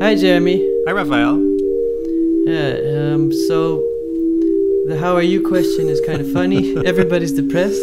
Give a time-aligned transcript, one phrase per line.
[0.00, 0.58] Hi, Jeremy.
[0.86, 1.36] Hi, Raphael.
[2.46, 3.12] Yeah.
[3.14, 3.32] Um.
[3.46, 3.78] So,
[4.88, 6.76] the "How are you?" question is kind of funny.
[6.84, 7.82] Everybody's depressed.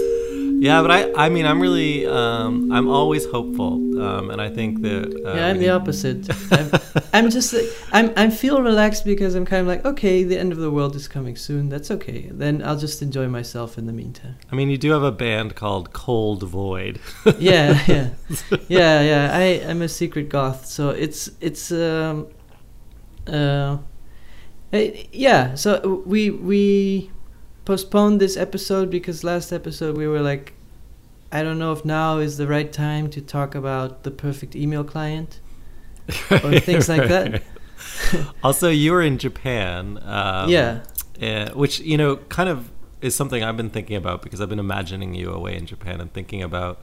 [0.62, 4.84] Yeah, but I, I mean, I'm really, um, I'm always hopeful, um, and I think
[4.84, 5.24] that.
[5.26, 6.30] Uh, yeah, I'm the opposite.
[6.52, 6.72] I'm,
[7.14, 7.56] I'm, just,
[7.92, 10.96] I'm, I feel relaxed because I'm kind of like, okay, the end of the world
[10.96, 11.70] is coming soon.
[11.70, 12.30] That's okay.
[12.32, 14.36] Then I'll just enjoy myself in the meantime.
[14.52, 17.00] I mean, you do have a band called Cold Void.
[17.40, 18.10] yeah, yeah,
[18.68, 19.32] yeah, yeah.
[19.34, 22.28] I, I'm a secret goth, so it's it's um,
[23.26, 23.80] uh,
[24.72, 25.56] yeah.
[25.56, 27.10] So we we
[27.66, 30.54] postponed this episode because last episode we were like,
[31.32, 34.84] I don't know if now is the right time to talk about the perfect email
[34.84, 35.40] client
[36.30, 37.44] or things like that.
[38.44, 40.00] also, you were in Japan.
[40.04, 40.84] Um, yeah.
[41.22, 44.60] Uh, which, you know, kind of is something I've been thinking about because I've been
[44.60, 46.82] imagining you away in Japan and thinking about,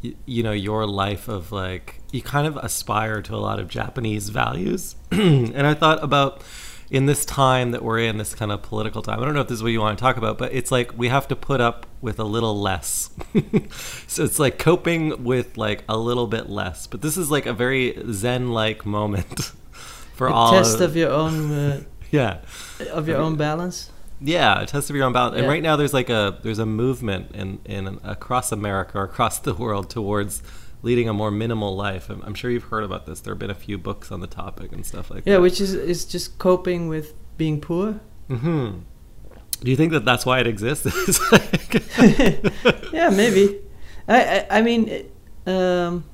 [0.00, 3.68] you, you know, your life of like, you kind of aspire to a lot of
[3.68, 4.96] Japanese values.
[5.10, 6.42] and I thought about,
[6.92, 9.48] in this time that we're in, this kind of political time, I don't know if
[9.48, 11.58] this is what you want to talk about, but it's like we have to put
[11.58, 13.08] up with a little less.
[14.06, 16.86] so it's like coping with like a little bit less.
[16.86, 19.40] But this is like a very zen-like moment
[20.14, 21.50] for a all test of, of your own.
[21.50, 22.42] Uh, yeah.
[22.90, 23.90] Of your own balance.
[24.20, 25.36] Yeah, a test of your own balance.
[25.36, 25.40] Yeah.
[25.40, 29.38] And right now, there's like a there's a movement in in across America or across
[29.38, 30.42] the world towards
[30.82, 32.10] leading a more minimal life.
[32.10, 33.20] I'm, I'm, sure you've heard about this.
[33.20, 35.30] There have been a few books on the topic and stuff like yeah, that.
[35.30, 38.00] Yeah, which is is just coping with being poor.
[38.28, 38.80] Hmm.
[39.60, 40.86] Do you think that that's why it exists?
[42.92, 43.60] yeah, maybe.
[44.08, 45.06] I I, I mean,
[45.46, 46.04] um,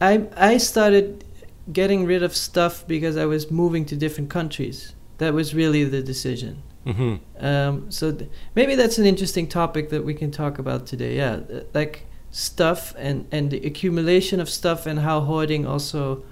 [0.00, 1.24] I I started
[1.72, 4.94] getting rid of stuff because I was moving to different countries.
[5.18, 6.62] That was really the decision.
[6.86, 7.44] Mm-hmm.
[7.44, 11.16] Um, so th- maybe that's an interesting topic that we can talk about today.
[11.16, 11.40] Yeah,
[11.74, 16.22] like stuff and and the accumulation of stuff and how hoarding also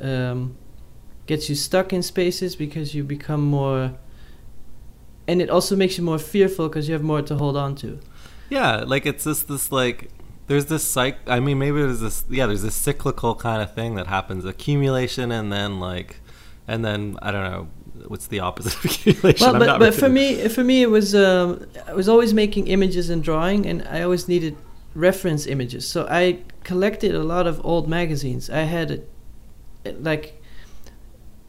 [0.00, 0.56] um,
[1.26, 3.94] gets you stuck in spaces because you become more
[5.26, 7.98] and it also makes you more fearful because you have more to hold on to.
[8.50, 10.10] Yeah like it's this this like
[10.46, 13.94] there's this psych i mean maybe there's this yeah there's this cyclical kind of thing
[13.94, 16.20] that happens accumulation and then like
[16.68, 17.68] and then i don't know
[18.08, 19.52] what's the opposite of accumulation?
[19.52, 23.08] Well, but, but for me for me it was um, i was always making images
[23.08, 24.56] and drawing and i always needed
[24.94, 25.86] reference images.
[25.86, 28.48] So I collected a lot of old magazines.
[28.48, 29.04] I had
[29.84, 30.40] a, like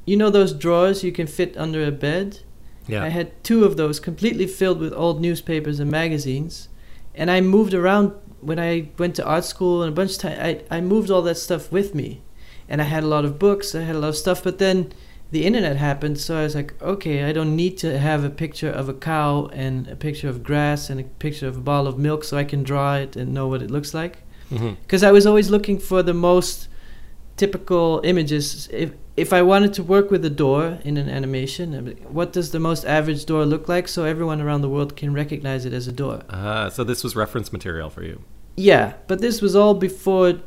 [0.05, 2.39] you know those drawers you can fit under a bed?
[2.87, 3.03] Yeah.
[3.03, 6.69] I had two of those completely filled with old newspapers and magazines.
[7.15, 10.37] And I moved around when I went to art school and a bunch of time
[10.39, 12.21] I, I moved all that stuff with me.
[12.69, 14.91] And I had a lot of books, I had a lot of stuff, but then
[15.31, 18.69] the internet happened, so I was like, okay, I don't need to have a picture
[18.69, 21.97] of a cow and a picture of grass and a picture of a bottle of
[21.97, 24.19] milk so I can draw it and know what it looks like.
[24.49, 25.05] Because mm-hmm.
[25.05, 26.67] I was always looking for the most
[27.37, 28.69] typical images.
[28.71, 32.59] If if I wanted to work with a door in an animation, what does the
[32.59, 35.91] most average door look like so everyone around the world can recognize it as a
[35.91, 36.21] door?
[36.29, 38.21] Uh, so this was reference material for you.
[38.57, 40.41] Yeah, but this was all before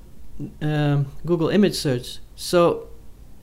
[0.61, 2.19] um, Google image search.
[2.37, 2.88] So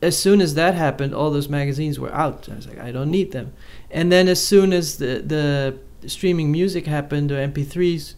[0.05, 2.47] as soon as that happened, all those magazines were out.
[2.47, 3.53] I was like, I don't need them.
[3.89, 8.13] And then as soon as the the streaming music happened, or MP3s,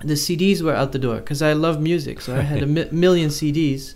[0.00, 2.20] the CDs were out the door because I love music.
[2.20, 3.94] So I had a mi- million CDs.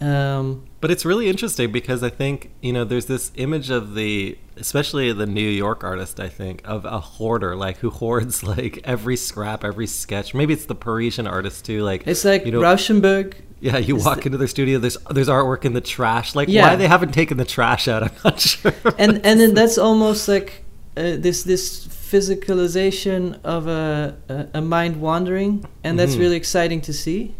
[0.00, 4.38] Um, but it's really interesting because I think you know there's this image of the,
[4.56, 6.20] especially the New York artist.
[6.20, 10.34] I think of a hoarder, like who hoards like every scrap, every sketch.
[10.34, 11.82] Maybe it's the Parisian artist too.
[11.82, 13.34] Like it's like you know, Rauschenberg.
[13.60, 14.78] Yeah, you walk into their studio.
[14.78, 16.34] There's there's artwork in the trash.
[16.34, 16.68] Like yeah.
[16.68, 18.72] why they haven't taken the trash out, I'm not sure.
[18.98, 20.64] And and then that's almost like
[20.96, 26.20] uh, this this physicalization of a a, a mind wandering, and that's mm-hmm.
[26.20, 27.34] really exciting to see.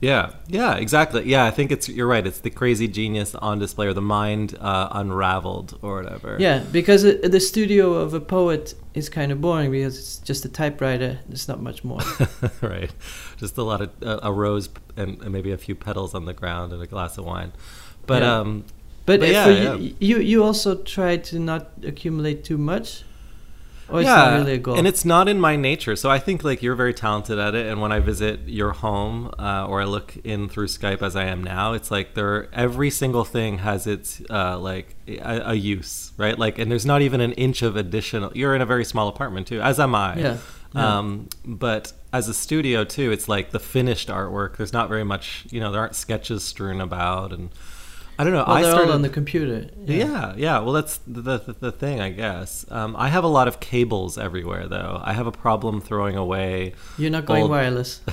[0.00, 1.28] Yeah, yeah, exactly.
[1.28, 2.24] Yeah, I think it's you're right.
[2.24, 6.36] It's the crazy genius on display, or the mind uh, unraveled, or whatever.
[6.38, 10.44] Yeah, because it, the studio of a poet is kind of boring because it's just
[10.44, 11.18] a typewriter.
[11.28, 12.00] There's not much more.
[12.60, 12.90] right,
[13.38, 16.34] just a lot of uh, a rose and, and, maybe a few petals on the
[16.34, 17.52] ground and a glass of wine.
[18.06, 18.38] But yeah.
[18.38, 18.64] um,
[19.04, 19.74] but, but yeah, yeah.
[19.74, 23.02] You, you you also try to not accumulate too much.
[23.90, 25.96] Or yeah, really and it's not in my nature.
[25.96, 27.66] So I think like you're very talented at it.
[27.66, 31.24] And when I visit your home uh, or I look in through Skype as I
[31.24, 36.12] am now, it's like there every single thing has its uh, like a, a, use,
[36.18, 36.38] right?
[36.38, 38.30] Like, and there's not even an inch of additional.
[38.34, 40.16] You're in a very small apartment too, as am I.
[40.16, 40.36] Yeah.
[40.74, 40.98] yeah.
[40.98, 44.58] Um, but as a studio too, it's like the finished artwork.
[44.58, 47.50] There's not very much, you know, there aren't sketches strewn about and
[48.18, 48.44] I don't know.
[48.46, 49.68] Well, I they're started all on the computer.
[49.84, 50.34] Yeah, yeah.
[50.36, 50.58] yeah.
[50.58, 52.66] Well, that's the, the, the thing, I guess.
[52.70, 55.00] Um, I have a lot of cables everywhere, though.
[55.04, 56.74] I have a problem throwing away.
[56.98, 58.00] You're not going old, wireless.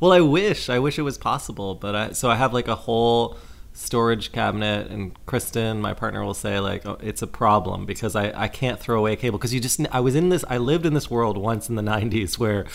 [0.00, 0.68] Well, I wish.
[0.68, 3.36] I wish it was possible, but I so I have like a whole
[3.72, 8.32] storage cabinet and Kristen, my partner will say like oh, it's a problem because I
[8.34, 10.86] I can't throw away a cable because you just I was in this I lived
[10.86, 12.66] in this world once in the 90s where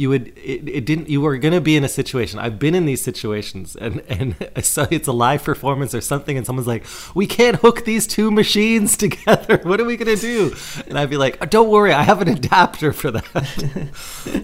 [0.00, 2.74] you would it, it didn't you were going to be in a situation i've been
[2.80, 4.28] in these situations and and
[4.74, 6.84] so it's a live performance or something and someone's like
[7.20, 10.40] we can't hook these two machines together what are we going to do
[10.88, 13.26] and i'd be like oh, don't worry i have an adapter for that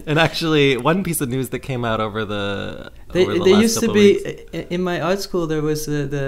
[0.06, 3.54] and actually one piece of news that came out over the They, over the there
[3.54, 5.46] last used to be weeks- in my art school.
[5.46, 6.26] There was uh, the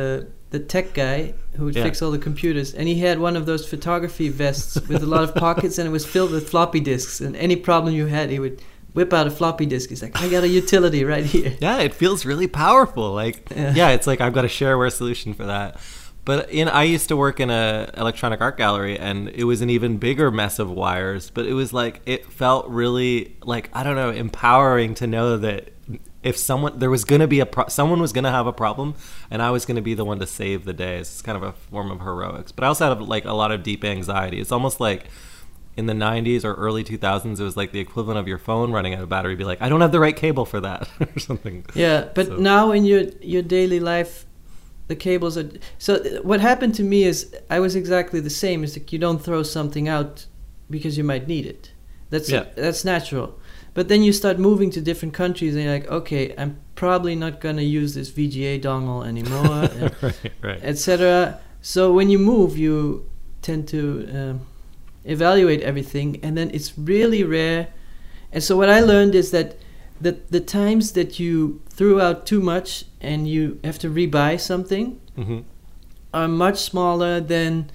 [0.51, 1.83] the tech guy who would Yeah.
[1.87, 5.23] fix all the computers, and he had one of those photography vests with a lot
[5.27, 7.21] of pockets, and it was filled with floppy disks.
[7.21, 8.57] And any problem you had, he would
[8.99, 9.89] whip out a floppy disk.
[9.91, 13.13] He's like, "I got a utility right here." Yeah, it feels really powerful.
[13.15, 13.73] Like, Yeah.
[13.75, 15.79] yeah, it's like I've got a shareware solution for that.
[16.25, 19.71] But in I used to work in a electronic art gallery, and it was an
[19.71, 21.31] even bigger mess of wires.
[21.31, 25.71] But it was like it felt really like I don't know, empowering to know that
[26.23, 28.53] if someone there was going to be a pro- someone was going to have a
[28.53, 28.95] problem,
[29.31, 30.99] and I was going to be the one to save the day.
[30.99, 32.53] It's kind of a form of heroics.
[32.53, 34.39] But I also had like a lot of deep anxiety.
[34.39, 35.05] It's almost like
[35.79, 38.93] in the 90s or early 2000s it was like the equivalent of your phone running
[38.95, 41.57] out of battery be like i don't have the right cable for that or something
[41.75, 43.03] Yeah, but So- now in your
[43.35, 44.13] your daily life,
[44.89, 45.49] the cables are.
[45.87, 45.91] So
[46.31, 47.17] what happened to me is
[47.57, 48.59] I was exactly the same.
[48.65, 50.15] Is like you don't throw something out
[50.75, 51.63] because you might need it.
[52.13, 52.45] That's Yeah.
[52.65, 53.29] that's natural.
[53.75, 57.35] But then you start moving to different countries, and you're like, okay, I'm probably not
[57.45, 59.69] gonna use this VGA dongle anymore,
[60.03, 61.39] right right etc.
[61.61, 63.05] So when you move, you
[63.43, 63.81] tend to
[64.19, 64.35] um,
[65.11, 67.69] evaluate everything, and then it's really rare.
[68.33, 69.57] And so what I learned is that
[70.01, 75.01] the the times that you threw out too much and you have to rebuy something
[75.17, 75.41] hmm
[76.15, 77.71] are much smaller than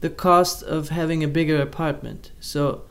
[0.00, 2.30] the cost of having a bigger apartment.
[2.40, 2.82] So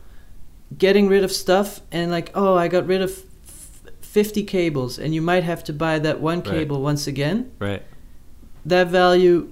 [0.77, 3.11] getting rid of stuff and like, oh, I got rid of
[3.47, 6.45] f- 50 cables and you might have to buy that one Right.
[6.53, 7.81] cable once again right
[8.65, 9.51] that value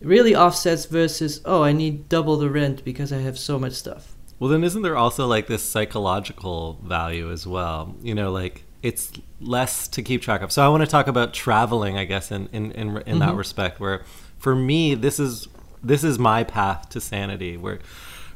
[0.00, 4.12] really offsets versus oh i need double the rent because i have so much stuff.
[4.38, 7.94] Well then isn't there also like this psychological value as well?
[8.02, 9.10] You know like it's
[9.40, 10.52] less to keep track of.
[10.52, 13.38] So i want to talk about traveling i guess in in in, in that Mhm.
[13.38, 14.02] respect where
[14.38, 15.48] for me this is
[15.82, 17.78] this is my path to sanity where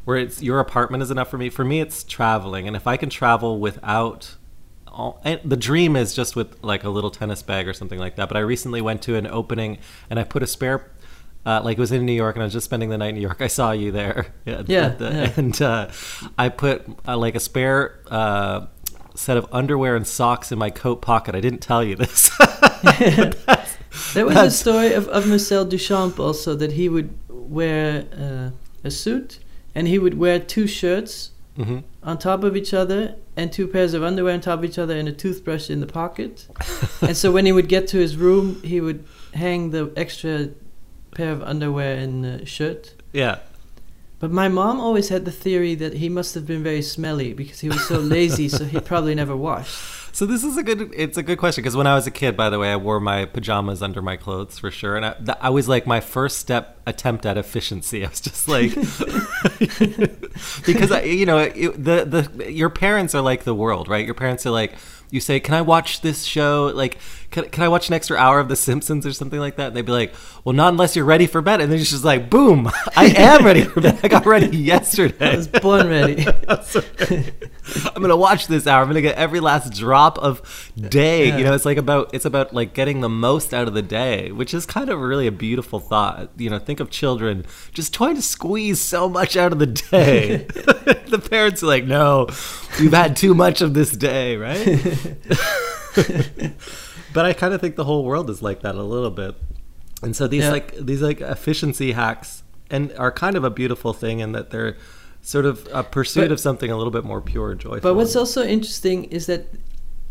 [0.05, 1.51] where it's your apartment is enough for me.
[1.51, 2.67] For me it's traveling.
[2.67, 4.37] And if i can travel without
[4.89, 8.17] all, and the dream is just with like a little tennis bag or something like
[8.17, 8.27] that.
[8.29, 9.79] But I recently went to an opening
[10.09, 10.91] and I put a spare,
[11.47, 13.15] uh, like it was in New York and I was just spending the night in
[13.17, 13.41] New York.
[13.41, 15.33] I saw you there, yeah, Yeah, the- yeah.
[15.37, 15.89] and uh,
[16.39, 18.67] I put uh, like a spare uh,
[19.15, 21.35] set of underwear and socks in my coat pocket.
[21.35, 22.31] I didn't tell you this.
[24.15, 28.51] There was a story of, of marcel duchamp also that he would wear uh,
[28.85, 29.39] a suit
[29.75, 31.83] and he would wear two shirts Mhm.
[32.03, 34.97] on top of each other and two pairs of underwear on top of each other
[34.97, 36.47] and a toothbrush in the pocket
[37.03, 39.05] and so when he would get to his room he would
[39.35, 40.49] hang the extra
[41.13, 43.39] pair of underwear and uh, shirt yeah.
[44.19, 47.61] But my mom always had the theory that he must have been very smelly because
[47.61, 49.97] he was so lazy, so he probably never washed.
[50.13, 50.93] So this is a good.
[50.97, 52.99] It's a good question because when I was a kid, by the way, I wore
[52.99, 56.41] my pajamas under my clothes for sure, and I, th- I was like my first
[56.41, 58.05] step attempt at efficiency.
[58.05, 58.75] I was just like,
[60.67, 64.05] because I, you know, it, the the your parents are like the world, right?
[64.05, 64.75] Your parents are like,
[65.11, 66.99] you say, "Can I watch this show?" Like,
[67.31, 69.69] can, can I watch an extra hour of The Simpsons or something like that?
[69.69, 70.13] And they'd be like,
[70.45, 73.45] "Well, not unless you're ready for bed." And then it's just like, boom, I am
[73.45, 74.01] ready for bed.
[74.03, 75.33] I got ready yesterday.
[75.33, 76.27] I was born ready.
[76.49, 78.83] I'm gonna watch this hour.
[78.83, 81.29] I'm gonna get every last drop of day.
[81.29, 81.39] Yeah.
[81.39, 84.33] You know, it's like about it's about like getting the most out of the day,
[84.33, 86.31] which is kind of really a beautiful thought.
[86.37, 90.47] You know, think of children just trying to squeeze so much out of the day.
[91.17, 92.29] the parents are like, "No,
[92.79, 95.17] you've had too much of this day," right?
[97.13, 99.35] but I kind of think the whole world is like that a little bit.
[100.03, 100.51] And so these Yeah.
[100.53, 104.77] like these like efficiency hacks and are kind of a beautiful thing in that they're
[105.23, 107.81] sort of a pursuit But- of something a little bit more pure and joyful.
[107.81, 109.49] But what's also interesting is that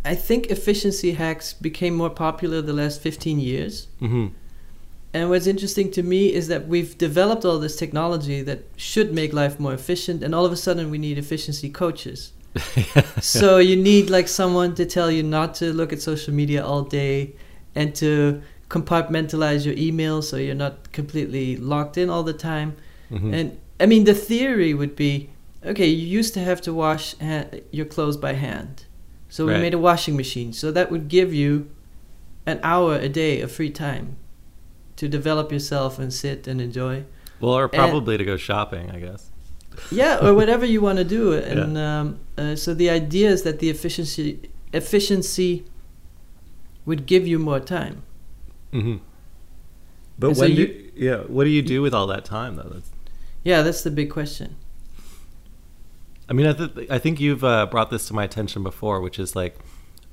[0.05, 3.87] I think efficiency hacks became more popular the last 15 years.
[3.99, 4.27] hmm
[5.13, 9.33] And what's interesting to me is that we've developed all this technology that should make
[9.33, 12.33] life more efficient, and all of a sudden we need efficiency coaches.
[13.21, 16.81] so you need like someone to tell you not to look at social media all
[16.83, 17.33] day
[17.75, 22.75] and to compartmentalize your email so you're not completely locked in all the time.
[23.11, 23.33] Mhm.
[23.33, 25.29] And I mean, the theory would be
[25.65, 28.85] okay, you used to have to wash ha- your clothes by hand.
[29.27, 29.61] So we Right.
[29.61, 30.53] made a washing machine.
[30.53, 31.67] So that would give you
[32.45, 34.15] an hour a day of free time
[34.99, 37.05] to develop yourself and sit and enjoy.
[37.39, 39.29] well, or probably to go shopping, I guess.
[39.91, 41.31] Yeah, or whatever you want to do.
[41.51, 44.27] And um, uh, so the idea is that the efficiency
[44.73, 45.63] efficiency
[46.85, 47.95] would give you more time.
[48.73, 48.97] Mm-hmm.
[50.19, 52.57] But And so when you- do yeah, what do you do with all that time
[52.57, 52.69] though?
[52.73, 52.89] That's,
[53.43, 54.49] Yeah, that's the big question.
[56.29, 59.17] I mean, I, th- I think you've uh, brought this to my attention before, which
[59.17, 59.55] is like,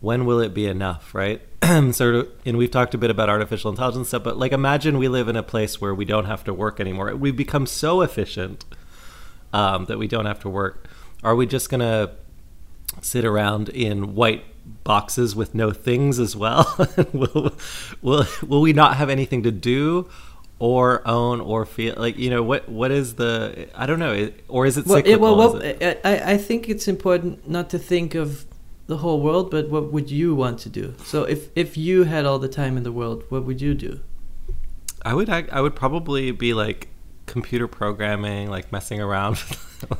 [0.00, 1.40] when will it be enough, right?
[1.92, 5.08] sort of, and we've talked a bit about artificial intelligence stuff, but like, imagine we
[5.08, 7.14] live in a place where we don't have to work anymore.
[7.16, 8.64] We've become so efficient
[9.52, 10.86] um, that we don't have to work.
[11.24, 12.12] Are we just gonna
[13.00, 14.44] sit around in white
[14.84, 16.76] boxes with no things as well?
[17.12, 17.54] will,
[18.02, 20.08] will will we not have anything to do?
[20.58, 22.66] Or own or feel like you know what?
[22.66, 23.68] What is the?
[23.74, 24.30] I don't know.
[24.48, 27.78] Or is it Well, it, well, well it- I I think it's important not to
[27.78, 28.46] think of
[28.86, 30.94] the whole world, but what would you want to do?
[31.04, 34.00] So if if you had all the time in the world, what would you do?
[35.02, 36.88] I would I, I would probably be like
[37.26, 39.38] computer programming, like messing around.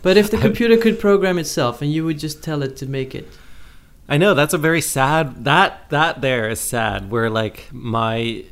[0.02, 3.14] But if the computer could program itself and you would just tell it to make
[3.14, 3.28] it,
[4.08, 8.44] I know that's a very sad that that there is sad where like my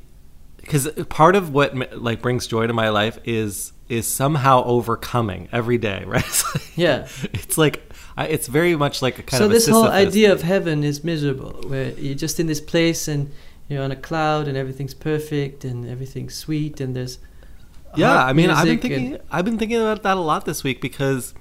[0.59, 5.79] because part of what like brings joy to my life is is somehow overcoming every
[5.79, 6.25] day, right?
[6.27, 7.09] It's like- Yeah.
[7.33, 10.29] it's like I, it's very much like a kind so of a this whole idea
[10.29, 10.37] thing.
[10.37, 13.31] of heaven is miserable, where you're just in this place and
[13.69, 17.19] you're on a cloud and everything's perfect and everything's sweet and there's
[17.97, 20.81] yeah i mean i've been thinking i've been thinking about that a lot this week
[20.81, 21.33] because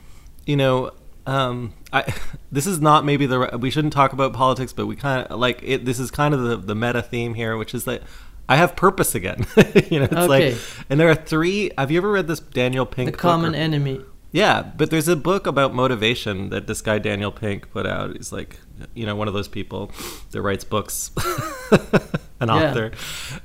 [0.46, 0.92] you know
[1.26, 2.02] um i
[2.52, 5.60] this is not maybe the we shouldn't talk about politics but we kind of like
[5.64, 8.04] it this is kind of the the meta theme here which is that
[8.48, 9.46] i have purpose again
[9.90, 10.52] you know it's Okay.
[10.52, 10.58] like
[10.90, 14.00] and there are three have you ever read this daniel pink the common or- enemy.
[14.34, 18.16] Yeah, but there's a book about motivation that this guy Daniel Pink put out.
[18.18, 18.60] He's like,
[18.94, 19.92] you know, one of those people
[20.32, 21.12] that writes books,
[21.72, 22.72] an Yeah.
[22.72, 22.92] author.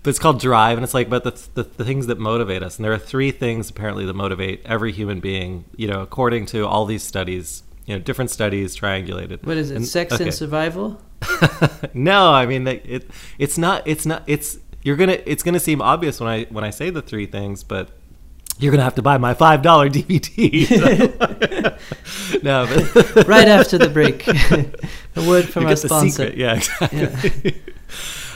[0.02, 2.76] But it's called Drive, and it's like about the, the the things that motivate us.
[2.78, 5.66] And there are three things apparently that motivate every human being.
[5.76, 9.45] You know, according to all these studies, you know, different studies triangulated.
[9.47, 9.76] What is it?
[9.76, 10.25] And- Sex okay.
[10.25, 11.00] and survival?
[11.95, 13.11] no, I mean it.
[13.38, 13.83] It's not.
[13.87, 14.23] It's not.
[14.26, 15.18] It's you're gonna.
[15.26, 17.90] It's gonna seem obvious when I when I say the three things, but
[18.59, 20.67] you're gonna have to buy my five dollar DVD.
[20.67, 24.27] So- no, but right after the break.
[25.17, 26.33] a word from you our sponsor.
[26.35, 27.62] Yeah, exactly.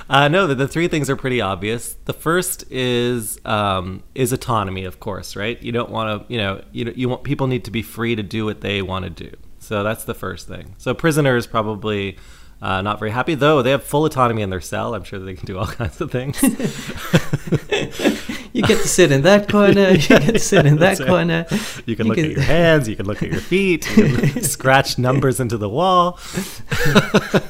[0.09, 1.97] Uh, no, the, the three things are pretty obvious.
[2.05, 5.61] The first is um, is autonomy, of course, right?
[5.63, 8.23] You don't want to, you know, you you want people need to be free to
[8.23, 9.35] do what they want to do.
[9.59, 10.75] So that's the first thing.
[10.79, 12.19] So prisoners probably
[12.63, 14.95] uh, not very happy, though they have full autonomy in their cell.
[14.95, 16.41] I'm sure they can do all kinds of things.
[18.55, 19.91] You get to sit in that corner.
[19.93, 21.47] You get to sit in that corner.
[21.87, 22.87] You can You look can- at your hands.
[22.87, 23.89] You can look at your feet.
[23.97, 26.19] You can scratch numbers into the wall.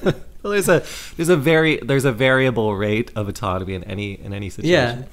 [0.04, 0.14] well,
[0.52, 0.84] there's a
[1.16, 5.00] there's a very there's a variable rate of autonomy in any in any situation.
[5.00, 5.04] Yeah.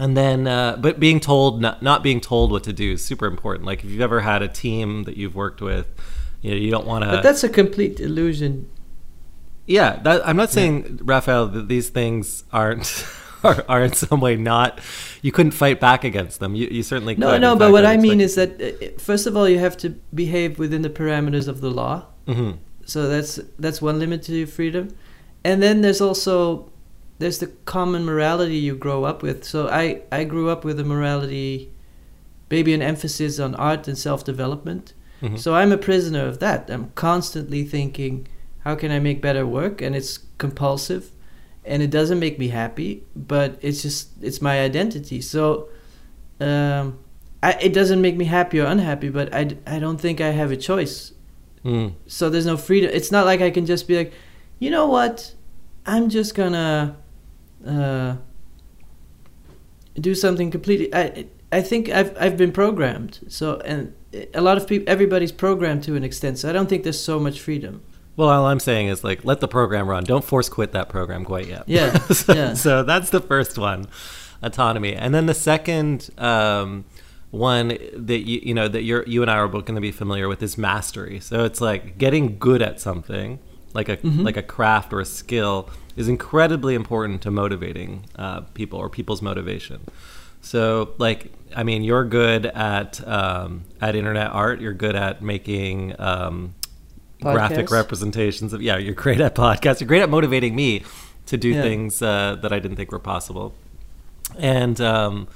[0.00, 3.26] And then, uh, but being told not not being told what to do is super
[3.26, 3.66] important.
[3.66, 5.88] Like if you've ever had a team that you've worked with,
[6.42, 7.10] you know, you don't want to.
[7.10, 8.68] But that's a complete illusion.
[9.66, 13.04] Yeah, that, I'm not saying, Raphael, that these things aren't
[13.44, 14.80] are, are in some way not.
[15.22, 16.54] You couldn't fight back against them.
[16.54, 17.40] You, you certainly No, could.
[17.40, 19.90] no, In but what I'd mean is that uh, first of all, you have to
[20.14, 22.06] behave within the parameters of the law.
[22.28, 22.58] Mhm.
[22.84, 24.88] So that's that's one limit to your freedom,
[25.44, 26.70] and then there's also
[27.18, 29.42] there's the common morality you grow up with.
[29.44, 31.72] So I I grew up with a morality,
[32.50, 34.94] maybe an emphasis on art and self development.
[35.20, 35.36] Mhm.
[35.38, 36.70] So I'm a prisoner of that.
[36.70, 38.28] I'm constantly thinking,
[38.66, 39.80] how can I make better work?
[39.84, 41.04] And it's compulsive,
[41.64, 42.90] and it doesn't make me happy.
[43.14, 45.20] But it's just it's my identity.
[45.20, 45.68] So.
[46.38, 46.98] Um,
[47.42, 50.50] I, it doesn't make me happy or unhappy, but I, I don't think I have
[50.50, 51.12] a choice
[51.66, 51.94] Mm.
[52.06, 52.90] so there's no freedom.
[52.92, 54.12] It's not like I can just be like,
[54.60, 55.34] you know what,
[55.84, 56.96] I'm just gonna
[57.66, 58.16] uh,
[59.94, 60.94] do something completely.
[60.94, 63.18] I I think I've I've been programmed.
[63.28, 63.92] So and
[64.32, 66.38] a lot of people, everybody's programmed to an extent.
[66.38, 67.82] So I don't think there's so much freedom.
[68.16, 70.04] Well, all I'm saying is like let the program run.
[70.04, 71.64] Don't force quit that program quite yet.
[71.66, 72.54] Yeah, so, yeah.
[72.54, 73.88] so that's the first one,
[74.42, 76.84] autonomy, and then the second um,
[77.30, 79.92] one that you you know that you're you and I are both going to be
[79.92, 81.20] familiar with is mastery.
[81.20, 83.38] So it's like getting good at something,
[83.74, 84.22] like a Mm-hmm.
[84.22, 89.20] like a craft or a skill, is incredibly important to motivating uh, people or people's
[89.20, 89.80] motivation.
[90.40, 94.60] So, like, I mean, you're good at um, at internet art.
[94.60, 96.54] You're good at making um,
[97.22, 98.62] graphic representations of.
[98.62, 99.80] Yeah, you're great at podcasts.
[99.80, 100.82] You're great at motivating me
[101.26, 101.62] to do Yeah.
[101.62, 103.54] things uh, that I didn't think were possible.
[104.38, 105.28] And um,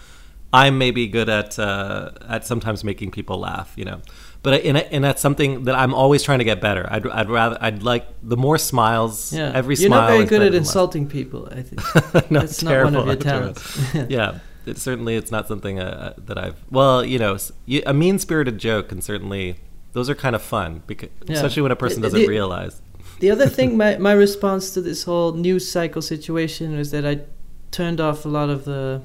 [0.52, 3.72] I'm maybe good at uh, at sometimes making people laugh.
[3.76, 4.00] You know,
[4.42, 6.86] but I, and, I- and that's something that I'm always trying to get better.
[6.90, 9.32] I'd, I'd rather I'd like the more smiles.
[9.32, 9.82] Yeah, every smile.
[9.82, 10.00] you're smile.
[10.00, 11.48] not very good at insulting people.
[11.50, 13.94] I think no, that's not one of your talents.
[14.08, 16.56] yeah, it certainly it's not something uh, that I've.
[16.70, 17.38] Well, you know,
[17.86, 19.56] a mean spirited joke can certainly.
[19.92, 21.36] Those are kind of fun because, Yeah.
[21.36, 22.80] especially when a person doesn't the- realize.
[23.20, 27.20] the other thing, my my response to this whole news cycle situation was that I
[27.70, 29.02] turned off a lot of the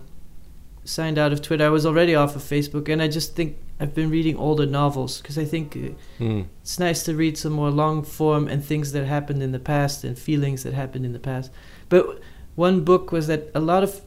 [0.84, 1.66] signed out of Twitter.
[1.66, 5.20] I was already off of Facebook, and I just think I've been reading older novels
[5.22, 5.76] because I think
[6.20, 6.46] Mm.
[6.62, 10.04] it's nice to read some more long form and things that happened in the past
[10.04, 11.52] and feelings that happened in the past.
[11.90, 12.20] But
[12.56, 14.02] one book was that a lot of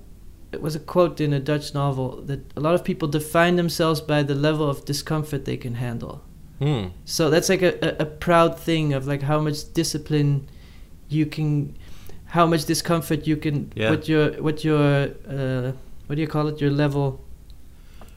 [0.52, 4.00] it was a quote in a Dutch novel that a lot of people define themselves
[4.00, 6.22] by the level of discomfort they can handle.
[6.60, 6.90] Mm.
[7.04, 10.48] So that's like a, a, a proud thing of like how much discipline
[11.08, 11.76] you can,
[12.26, 13.90] how much discomfort you can, Yeah.
[13.90, 15.72] what your what your uh,
[16.06, 16.60] what do you call it?
[16.60, 17.20] Your level,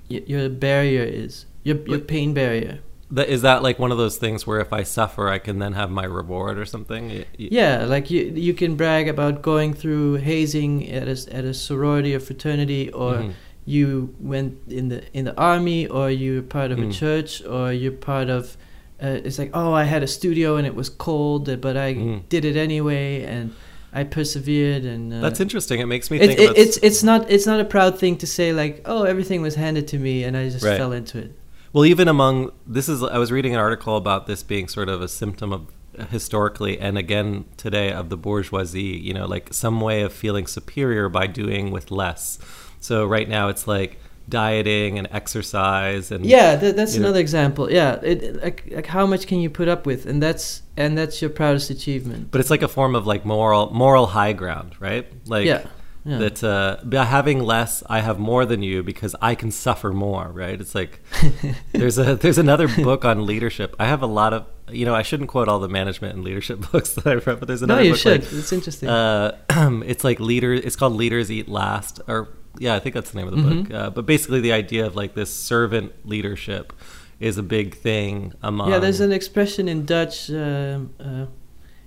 [0.09, 2.79] y- your barrier is your your Like- pain barrier.
[3.13, 5.73] That, is that like one of those things where if I suffer, I can then
[5.73, 7.25] have my reward or something?
[7.37, 12.15] Yeah, like you you can brag about going through hazing at a, at a sorority
[12.15, 13.33] or fraternity, or Mhm.
[13.65, 16.93] You went in the in the army, or you're part of a Mm.
[16.93, 18.57] church, or you're part of.
[19.03, 21.95] Uh, it's like, oh, I had a studio and it was cold, uh, but I
[21.95, 22.21] Mm.
[22.29, 23.51] did it anyway, and
[23.93, 24.83] I persevered.
[24.85, 25.79] And uh, That's interesting.
[25.79, 28.27] It makes me it, think it, it's it's not it's not a proud thing to
[28.27, 30.77] say like, oh, everything was handed to me and I just Right.
[30.77, 31.31] fell into it.
[31.73, 35.01] Well, even among this is I was reading an article about this being sort of
[35.01, 35.61] a symptom of
[36.09, 41.09] historically and again today of the bourgeoisie, you know, like some way of feeling superior
[41.09, 42.39] by doing with less.
[42.81, 43.97] So right now it's like
[44.29, 47.71] dieting and exercise and Yeah, that, that's you know- another example.
[47.71, 51.21] Yeah, it, like like how much can you put up with, and that's and that's
[51.21, 52.29] your proudest achievement.
[52.31, 55.05] but it's like a form of like moral moral high ground, right?
[55.27, 55.65] Like yeah,
[56.05, 56.17] yeah.
[56.19, 60.27] that uh, by having less, I have more than you because I can suffer more,
[60.29, 60.59] right?
[60.59, 61.01] It's like
[61.73, 63.75] there's a there's another book on leadership.
[63.79, 66.59] I have a lot of you know I shouldn't quote all the management and leadership
[66.71, 68.21] books that I've read, but there's no, another you book should.
[68.23, 68.87] like it's interesting.
[68.89, 69.37] uh,
[69.85, 70.53] it's like leader.
[70.53, 72.29] It's called Leaders Eat Last, or
[72.59, 73.63] yeah, I think that's the name of the Mhm.
[73.63, 73.73] book.
[73.73, 76.73] Uh, but basically, the idea of like this servant leadership
[77.19, 78.69] is a big thing among.
[78.69, 80.29] yeah, there's an expression in Dutch.
[80.29, 81.25] Um, uh,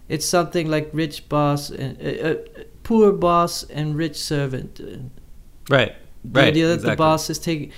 [0.09, 2.35] it's something like rich boss, and, uh, uh,
[2.83, 4.81] poor boss, and rich servant.
[4.81, 4.99] Uh,
[5.69, 5.95] right,
[6.25, 6.49] the right.
[6.49, 6.91] idea that exactly.
[6.91, 7.73] the boss is taking.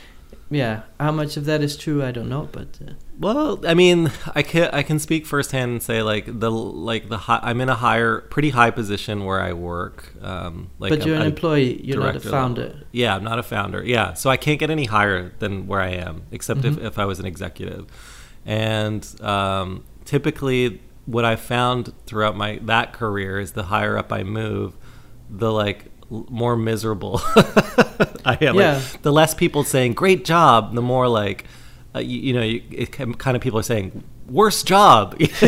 [0.50, 4.10] Yeah, how much of that is true, I don't know, but uh, Well, I mean,
[4.34, 7.68] I can I can speak firsthand and say like the like the high, I'm in
[7.70, 10.12] a higher, pretty high position where I work.
[10.20, 12.62] Um, like but I'm- you're an employee, you're not a founder.
[12.62, 12.78] level.
[12.92, 13.82] Yeah, I'm not a founder.
[13.82, 16.76] Yeah, so I can't get any higher than where I am, except Mhm.
[16.76, 17.86] if, if I was an executive.
[18.44, 24.24] And um, typically, what I found throughout my that career is the higher up I
[24.24, 24.74] move,
[25.30, 27.20] the like more miserable
[28.26, 28.56] I am.
[28.56, 28.74] Yeah.
[28.74, 31.46] Like, the less people saying "great job," the more like
[31.96, 35.16] uh, you, you know, you, it kind of people are saying "worst job."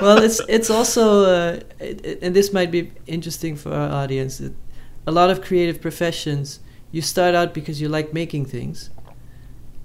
[0.00, 4.38] well, it's it's also, uh, it, and this might be interesting for our audience.
[4.38, 4.52] That
[5.06, 6.60] a lot of creative professions,
[6.92, 8.90] you start out because you like making things,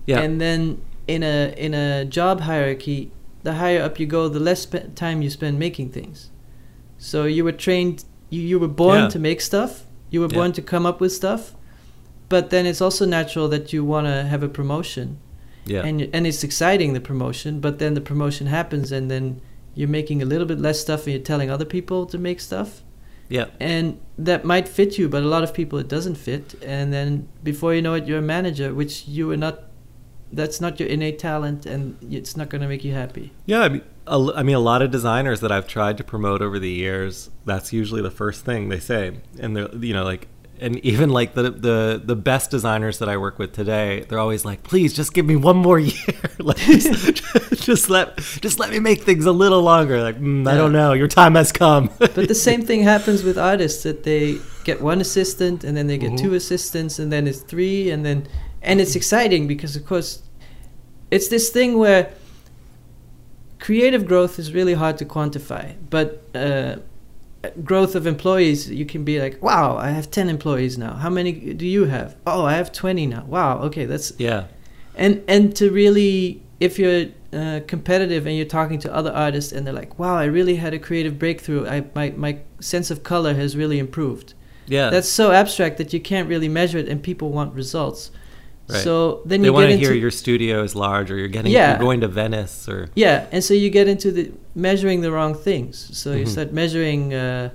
[0.06, 3.12] yeah, and then in a in a job hierarchy,
[3.44, 6.32] the higher up you go, the less spe- time you spend making things.
[6.98, 9.10] So you were trained, you you were born Yeah.
[9.10, 9.86] to make stuff.
[10.10, 10.36] You were Yeah.
[10.40, 11.54] born to come up with stuff,
[12.30, 15.18] but then it's also natural that you want to have a promotion
[15.70, 19.42] yeah, and and it's exciting the promotion but then the promotion happens and then
[19.76, 22.84] you're making a little bit less stuff and you're telling other people to make stuff.
[23.32, 23.46] Yeah.
[23.60, 26.56] and that might fit you but a lot of people it doesn't fit.
[26.64, 29.70] And then before you know it you're a manager which you are not
[30.32, 33.32] that's not your innate talent and it's not going to make you happy.
[33.46, 36.42] Yeah, I mean, a, I mean, a lot of designers that I've tried to promote
[36.42, 40.28] over the years, that's usually the first thing they say, and they're, you know, like,
[40.62, 44.46] and even like the the the best designers that I work with today, they're always
[44.46, 45.96] like, please just give me one more year,
[46.40, 47.24] like, just,
[47.64, 50.02] just let just let me make things a little longer.
[50.02, 51.90] Like, mm, I don't know, your time has come.
[52.00, 55.98] but the same thing happens with artists that they get one assistant and then they
[55.98, 56.20] get Mhm.
[56.20, 58.28] two assistants and then it's three and then
[58.62, 60.22] and it's exciting because of course
[61.12, 62.12] it's this thing where
[63.60, 66.76] creative growth is really hard to quantify but uh,
[67.64, 70.94] growth of employees you can be like wow i have 10 employees now.
[70.94, 72.16] How many do you have?
[72.28, 73.24] Oh i have 20 now.
[73.26, 74.46] Wow okay that's yeah,
[74.96, 79.66] and and to really if you're uh, competitive and you're talking to other artists and
[79.66, 81.68] they're like wow i really had a creative breakthrough.
[81.68, 84.34] I my, my sense of color has really improved.
[84.68, 84.92] Yeah.
[84.92, 88.12] that's so abstract that you can't really measure it and people want results
[88.70, 88.84] Right.
[88.84, 91.52] so then they you want to into hear your studio is large, or you're getting,
[91.52, 91.72] Yeah.
[91.72, 95.34] you're going to Venice, or yeah and so you get into the measuring the wrong
[95.34, 96.30] things so you Mhm.
[96.36, 97.50] start measuring uh,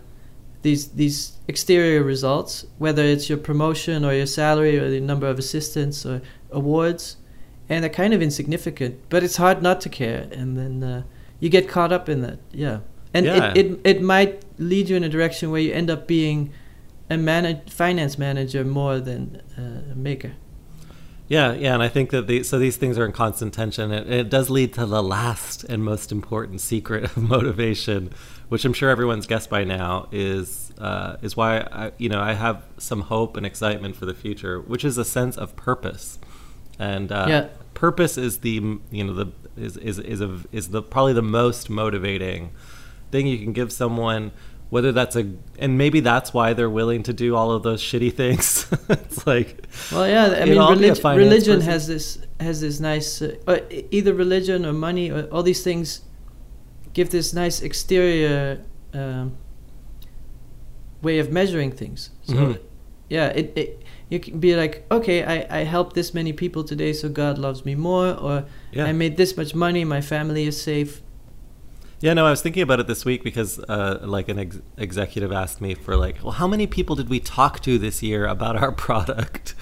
[0.63, 5.39] these these exterior results whether it's your promotion or your salary or the number of
[5.39, 7.17] assistants or awards
[7.69, 11.03] and they're kind of insignificant but it's hard not to care and then uh,
[11.41, 12.79] you get caught up in that yeah
[13.13, 13.53] and Yeah.
[13.55, 16.51] It, it it might lead you in a direction where you end up being
[17.11, 20.33] a manage, finance manager more than uh, a maker
[21.27, 23.91] Yeah, yeah, and I think that the, so these things are in constant tension.
[23.93, 28.11] It, it does lead to the last and most important secret of motivation,
[28.51, 32.35] which I'm sure everyone's guessed by now is uh, is why I, you know I
[32.35, 36.19] have some hope and excitement for the future, which is a sense of purpose.
[36.79, 37.49] And uh, Yeah.
[37.73, 41.71] purpose is the you know the is is is a, is the probably the most
[41.71, 42.51] motivating
[43.11, 44.33] thing you can give someone.
[44.71, 48.13] Whether that's a and maybe that's why they're willing to do all of those shitty
[48.13, 48.67] things.
[48.89, 50.41] it's like Well, yeah.
[50.43, 51.71] I mean, all be a relig- religion person.
[51.71, 53.59] has this has this nice uh, uh,
[53.91, 56.01] either religion or money or all these things
[56.93, 59.37] give this nice exterior um,
[61.03, 62.11] way of measuring things.
[62.23, 62.59] So Mhm.
[63.09, 66.93] yeah, it, it you can be like, okay, I I helped this many people today,
[66.93, 68.87] so God loves me more, or yeah.
[68.87, 71.03] I made this much money, my family is safe.
[72.01, 75.33] Yeah, no, I was thinking about it this week because, uh, like, an ex- executive
[75.33, 78.57] asked me for like, well, how many people did we talk to this year about
[78.57, 79.55] our product?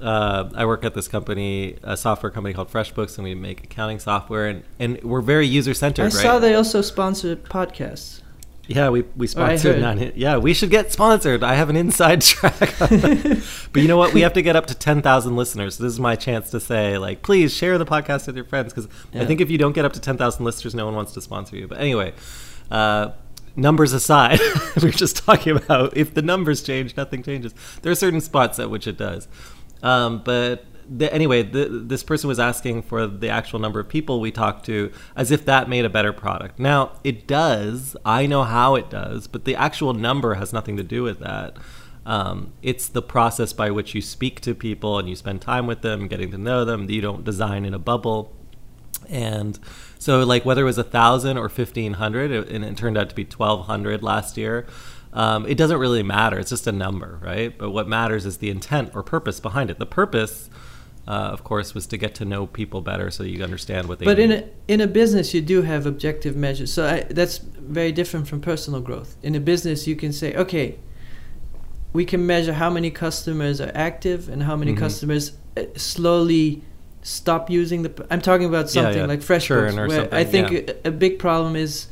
[0.00, 3.98] Uh, I work at this company, a software company called FreshBooks, and we make accounting
[3.98, 6.02] software, and, and we're very user centered.
[6.02, 6.12] I right?
[6.12, 8.20] saw they also sponsor podcasts.
[8.66, 10.12] Yeah, we we sponsored nine.
[10.16, 11.42] Yeah, we should get sponsored.
[11.42, 12.58] I have an inside track.
[12.78, 14.14] but you know what?
[14.14, 15.76] We have to get up to ten thousand listeners.
[15.76, 18.72] So this is my chance to say, like, please share the podcast with your friends
[18.72, 21.12] because I think if you don't get up to ten thousand listeners, no one wants
[21.12, 21.68] to sponsor you.
[21.68, 22.14] But anyway,
[22.70, 23.10] uh,
[23.54, 24.40] numbers aside,
[24.82, 27.54] we're just talking about if the numbers change, nothing changes.
[27.82, 29.28] There are certain spots at which it does.
[29.82, 34.20] Um, but the, anyway, the, this person was asking for the actual number of people
[34.20, 36.58] we talked to as if that made a better product.
[36.58, 37.96] Now, it does.
[38.04, 41.56] I know how it does, but the actual number has nothing to do with that.
[42.06, 45.80] Um, it's the process by which you speak to people and you spend time with
[45.80, 46.90] them, getting to know them.
[46.90, 48.34] You don't design in a bubble.
[49.08, 49.58] And
[49.98, 53.14] so, like, whether it was a thousand or fifteen hundred, and it turned out to
[53.14, 54.66] be twelve hundred last year,
[55.12, 56.38] um, it doesn't really matter.
[56.38, 57.56] It's just a number, right?
[57.56, 59.78] But what matters is the intent or purpose behind it.
[59.78, 60.48] The purpose,
[61.06, 64.04] uh, of course, was to get to know people better, so you understand what they.
[64.06, 66.72] But in a in a business, you do have objective measures.
[66.72, 69.16] So I, that's very different from personal growth.
[69.22, 70.78] In a business, you can say, okay,
[71.92, 74.78] we can measure how many customers are active and how many Mhm.
[74.78, 76.62] customers uh, slowly
[77.02, 77.90] stop using the.
[77.90, 79.06] p- I'm talking about something yeah.
[79.06, 80.72] like FreshBooks, Churn or where I think yeah.
[80.84, 81.88] a, a big problem is,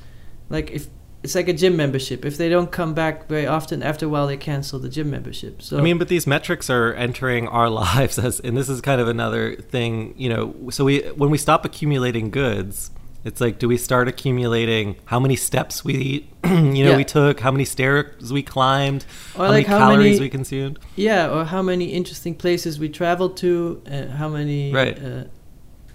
[0.49, 0.89] like if
[1.23, 2.25] it's like a gym membership.
[2.25, 5.63] If they don't come back very often, after a while they cancel the gym membership.
[5.63, 9.01] So I mean, but these metrics are entering our lives as, and this is kind
[9.01, 10.55] of another thing, you know.
[10.71, 12.91] So we, when we stop accumulating goods,
[13.25, 16.97] it's like, do we start accumulating how many steps we, you know, Yeah.
[16.97, 19.05] we took, how many stairs we climbed,
[19.37, 20.79] Or how like many how calories many- we consumed?
[20.97, 24.73] yeah, or how many interesting places we traveled to, uh, how many.
[24.73, 24.99] Right.
[24.99, 25.25] Uh,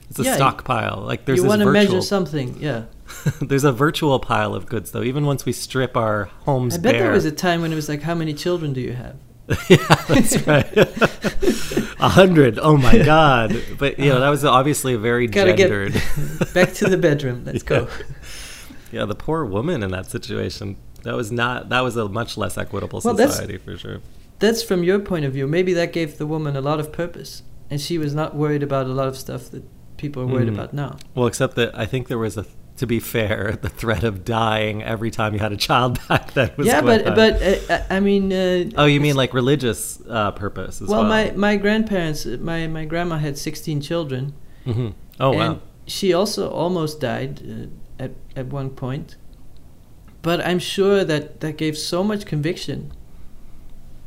[0.09, 1.03] It's a Yeah, stockpile.
[1.05, 2.83] Like there's you want to measure something, yeah.
[3.41, 5.03] there's a virtual pile of goods though.
[5.03, 7.03] Even once we strip our homes I bet bare.
[7.03, 9.15] there was a time when it was like, how many children do you have?
[9.69, 9.77] yeah,
[10.09, 10.67] that's right.
[12.01, 12.59] a hundred.
[12.59, 13.55] Oh my god!
[13.77, 15.93] But you know that was obviously a very Gotta get- gendered.
[16.53, 17.43] Back to the bedroom.
[17.45, 17.87] Let's go.
[18.91, 20.75] Yeah, the poor woman in that situation.
[21.03, 21.69] That was not.
[21.69, 24.01] That was a much less equitable Well, society for sure.
[24.39, 25.47] That's from your point of view.
[25.47, 28.85] Maybe that gave the woman a lot of purpose, and she was not worried about
[28.87, 29.63] a lot of stuff that
[29.97, 30.53] people are worried Mhm.
[30.55, 30.97] about now.
[31.15, 32.45] Well, except that I think there was a.
[32.77, 36.51] To be fair, the threat of dying every time you had a child back then
[36.57, 37.15] was yeah, but high.
[37.15, 38.31] but uh, I mean.
[38.31, 41.01] Uh, oh, you mean like religious uh, purpose as well?
[41.01, 44.33] well, my my grandparents, my my grandma had sixteen children,
[44.65, 45.59] hmm Oh and wow.
[45.87, 47.41] she also almost died
[47.99, 49.15] uh, at at one point.
[50.21, 52.91] But I'm sure that that gave so much conviction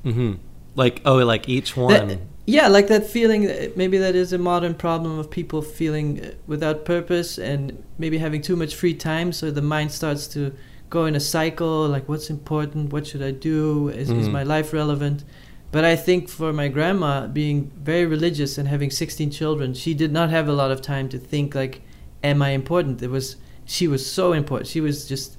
[0.03, 0.35] hmm
[0.75, 2.09] Like oh, like each one.
[2.09, 3.43] That- yeah, like that feeling.
[3.47, 8.19] that- Maybe that is a modern problem of people feeling uh, without purpose and maybe
[8.19, 9.33] having too much free time.
[9.33, 10.53] So the mind starts to
[10.89, 11.87] go in a cycle.
[11.89, 12.93] Like, what's important?
[12.93, 13.89] What should I do?
[13.89, 14.33] Is, is Mhm.
[14.33, 15.25] my life relevant?
[15.73, 20.13] But I think for my grandma, being very religious and having 16 children, she did
[20.13, 21.83] not have a lot of time to think like,
[22.25, 24.67] "Am I important?" It was she was so important.
[24.69, 25.37] She was just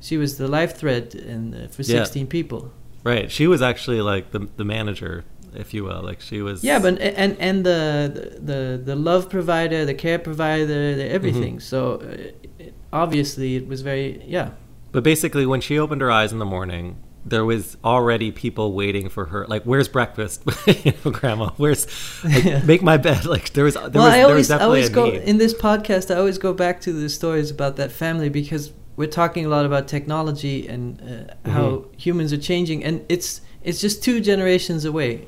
[0.00, 1.98] she was the life thread and uh, for Yeah.
[2.04, 2.72] 16 people.
[3.04, 3.30] Right.
[3.30, 6.02] She was actually like the the manager, if you will.
[6.02, 6.62] Like she was.
[6.64, 11.56] Yeah, but and and the the the love provider, the care provider, the everything.
[11.56, 11.58] Mm-hmm.
[11.60, 14.50] So uh, it, obviously, it was very yeah.
[14.92, 19.08] But basically, when she opened her eyes in the morning, there was already people waiting
[19.08, 19.46] for her.
[19.46, 21.50] Like, where's breakfast, you know, Grandma?
[21.56, 21.86] Where's
[22.24, 23.26] like, make my bed?
[23.26, 25.22] Like, there was there well, was, I there was always I definitely always go need.
[25.28, 26.14] in this podcast.
[26.14, 29.64] I always go back to the stories about that family because we're talking a lot
[29.64, 31.00] about technology and
[31.46, 32.00] uh, how Mhm.
[32.00, 35.26] humans are changing, and it's it's just two generations away.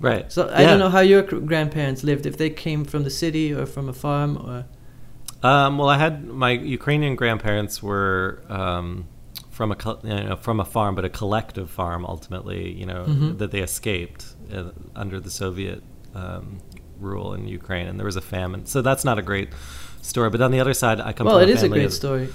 [0.00, 0.30] Right.
[0.32, 0.66] So I Yeah.
[0.70, 2.26] don't know how your grandparents lived.
[2.26, 4.64] If they came from the city or from a farm or
[5.42, 9.06] Um, well, I had my Ukrainian grandparents were um,
[9.50, 12.62] from a you know, from a farm, but a collective farm ultimately.
[12.80, 13.38] You know Mhm.
[13.38, 14.22] that they escaped
[14.54, 14.70] uh,
[15.02, 15.82] under the Soviet
[16.14, 16.58] um,
[17.08, 18.64] rule in Ukraine, and there was a famine.
[18.66, 19.50] So that's not a great
[20.12, 20.30] story.
[20.30, 21.26] But on the other side, I come.
[21.26, 22.28] Well, from it is a great of- story.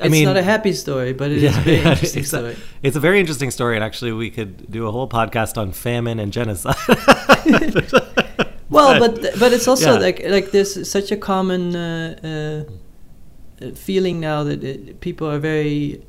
[0.00, 2.38] I it's mean- not a happy story, but it is a very interesting it's, a,
[2.38, 2.56] story.
[2.82, 6.18] it's a very interesting story, and actually, we could do a whole podcast on famine
[6.20, 6.76] and genocide.
[8.70, 9.98] Well, but but it's also Yeah.
[9.98, 12.64] like like there's such a common uh,
[13.62, 16.02] uh, feeling now that it, people are very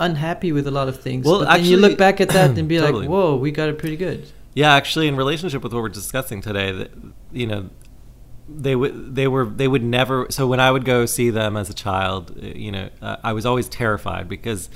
[0.00, 1.24] unhappy with a lot of things.
[1.24, 3.02] Well, but then you look back at that and be Totally.
[3.02, 6.40] like, "Whoa, we got it pretty good." Yeah, actually, in relationship with what we're discussing
[6.42, 6.90] today, that
[7.32, 7.70] you know,
[8.48, 10.26] they would they were they would never.
[10.30, 13.32] So when I would go see them as a child, uh, you know, uh, I
[13.32, 14.68] was always terrified because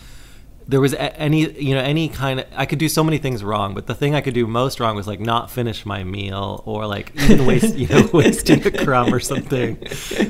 [0.68, 3.42] there was a- any you know any kind of I could do so many things
[3.42, 6.62] wrong, but the thing I could do most wrong was like not finish my meal
[6.66, 9.78] or like even waste you know wasting a crumb or something.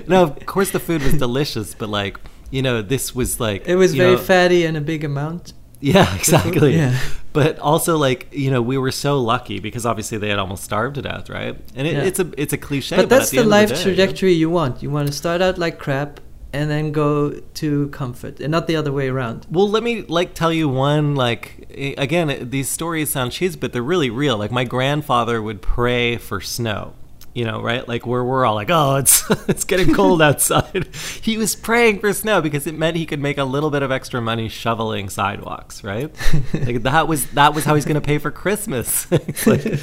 [0.06, 2.18] No, of course the food was delicious, but like
[2.50, 5.52] you know this was like It was very know, fatty and a big amount.
[5.80, 6.76] Yeah, exactly.
[6.76, 6.98] Yeah.
[7.32, 10.96] But also, like you know, we were so lucky because obviously they had almost starved
[10.96, 11.56] to death, right?
[11.74, 12.02] And it, Yeah.
[12.02, 14.82] it's a it's a cliche, but that's the, the, life the day, trajectory you want.
[14.82, 16.20] You want to start out like crap
[16.52, 19.46] and then go to comfort, and not the other way around.
[19.50, 21.66] Well, let me like tell you one like
[21.96, 24.36] again, these stories sound cheesy, but they're really real.
[24.36, 26.94] Like my grandfather would pray for snow.
[27.32, 27.86] You know, right?
[27.86, 30.88] Like where we're all like, "Oh, it's it's getting cold outside."
[31.22, 33.92] he was praying for snow because it meant he could make a little bit of
[33.92, 36.10] extra money shoveling sidewalks, right?
[36.54, 39.10] like that was that was how he's going to pay for Christmas.
[39.46, 39.78] Like-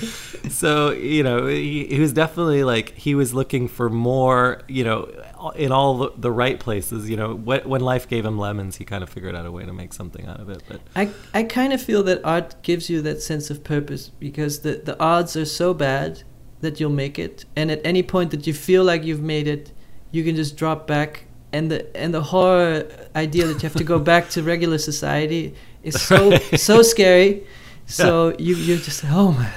[0.50, 4.62] so you know, he, he was definitely like he was looking for more.
[4.68, 5.10] You know,
[5.56, 7.10] in all the, the right places.
[7.10, 9.66] You know, wh- when life gave him lemons, he kind of figured out a way
[9.66, 10.64] to make something out of it.
[10.68, 14.62] But I, I kind of feel that art gives you that sense of purpose because
[14.62, 16.24] the, the odds are so bad
[16.62, 19.72] that you'll make it and at any point that you feel like you've made it
[20.12, 23.84] you can just drop back and the and the horror idea that you have to
[23.84, 26.60] go back to regular society is so Right.
[26.60, 27.46] so scary
[27.86, 29.50] so you you're just oh my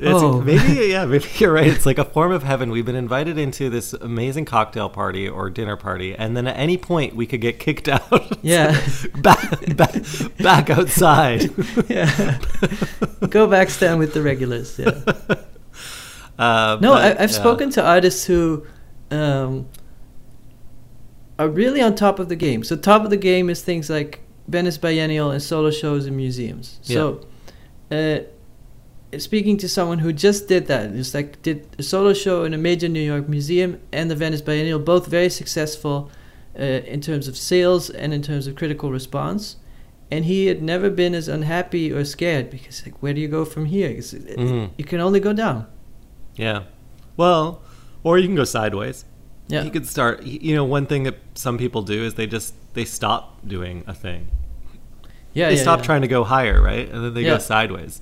[0.00, 1.66] It's, oh maybe yeah, maybe you're right.
[1.66, 2.70] It's like a form of heaven.
[2.70, 6.76] We've been invited into this amazing cocktail party or dinner party, and then at any
[6.76, 8.38] point we could get kicked out.
[8.44, 8.80] Yeah.
[9.16, 9.94] back, back,
[10.38, 11.50] back outside.
[11.88, 12.38] yeah
[13.28, 15.02] go back stand with the regulars yeah
[16.38, 17.36] Uh, No, but, I, I've yeah.
[17.36, 18.64] spoken to artists who
[19.10, 19.66] um,
[21.38, 22.62] are really on top of the game.
[22.64, 26.78] So top of the game is things like Venice Biennial and solo shows in museums.
[26.82, 27.26] So,
[27.90, 28.20] uh,
[29.18, 32.58] speaking to someone who just did that, just like did a solo show in a
[32.58, 36.10] major New York museum and the Venice Biennial, both very successful
[36.58, 39.56] uh, in terms of sales and in terms of critical response.
[40.10, 43.44] And he had never been as unhappy or scared because, like, where do you go
[43.44, 43.90] from here?
[43.90, 44.70] it- Mhm.
[44.78, 45.66] You can only go down.
[46.38, 46.62] Yeah.
[47.16, 47.60] Well,
[48.02, 49.04] or you can go sideways.
[49.48, 49.64] Yeah.
[49.64, 50.22] You could start.
[50.22, 53.94] You know, one thing that some people do is they just they stop doing a
[53.94, 54.28] thing.
[55.34, 55.84] Yeah, they yeah, stop yeah.
[55.86, 56.88] trying to go higher, right?
[56.88, 57.34] And then they Yeah.
[57.34, 58.00] go sideways.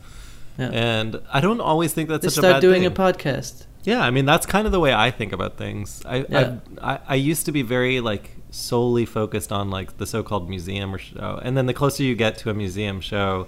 [0.59, 0.70] Yeah.
[0.72, 2.92] And I don't always think that's they such a start bad doing thing.
[2.92, 3.66] a podcast.
[3.85, 6.03] Yeah, I mean that's kind of the way I think about things.
[6.05, 6.57] I Yeah.
[6.83, 10.94] I, I I used to be very like solely focused on like the so-called museum
[10.94, 13.46] or show, and then the closer you get to a museum show,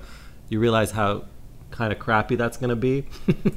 [0.48, 1.24] you realize how
[1.70, 3.04] kind of crappy that's going to be,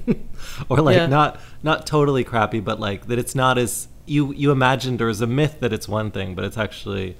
[0.69, 1.07] or like Yeah.
[1.07, 5.21] not not totally crappy, but like that it's not as you you imagined or as
[5.21, 7.17] a myth that it's one thing, but it's actually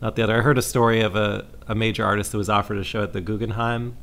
[0.00, 0.36] not the other.
[0.36, 3.12] I heard a story of a a major artist that was offered a show at
[3.12, 3.96] the Guggenheim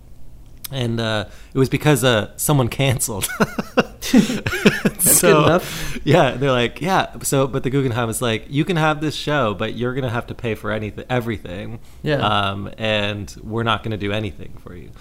[0.71, 3.27] and uh, it was because uh, someone canceled.
[5.23, 5.99] Enough.
[6.03, 7.17] Yeah, they're like, yeah.
[7.23, 10.27] So, but the Guggenheim is like, you can have this show, but you're gonna have
[10.27, 11.79] to pay for anything, everything.
[12.03, 12.17] Yeah.
[12.19, 14.91] Um, and we're not gonna do anything for you.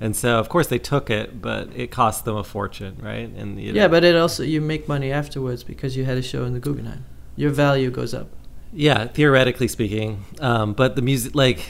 [0.00, 3.30] And so, of course, they took it, but it cost them a fortune, right?
[3.30, 6.22] And you know, Yeah, but it also you make money afterwards because you had a
[6.22, 7.04] show in the Guggenheim.
[7.34, 8.28] Your value goes up.
[8.72, 11.60] Yeah, theoretically speaking, um, but the music, like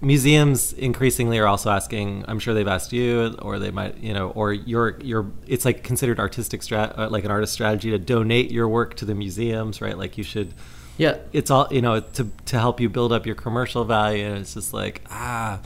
[0.00, 2.24] museums, increasingly are also asking.
[2.26, 5.30] I'm sure they've asked you, or they might, you know, or your your.
[5.46, 9.04] It's like considered artistic strat, uh, like an artist strategy to donate your work to
[9.04, 9.96] the museums, right?
[9.96, 10.54] Like you should.
[10.96, 11.18] Yeah.
[11.32, 14.24] It's all you know to to help you build up your commercial value.
[14.24, 15.60] And it's just like ah,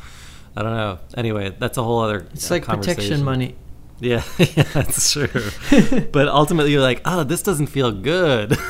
[0.59, 0.99] I don't know.
[1.16, 2.27] Anyway, that's a whole other.
[2.33, 3.55] It's uh, like protection money.
[4.01, 5.29] Yeah, yeah, that's true.
[6.12, 8.57] but ultimately, you're like, oh, this doesn't feel good.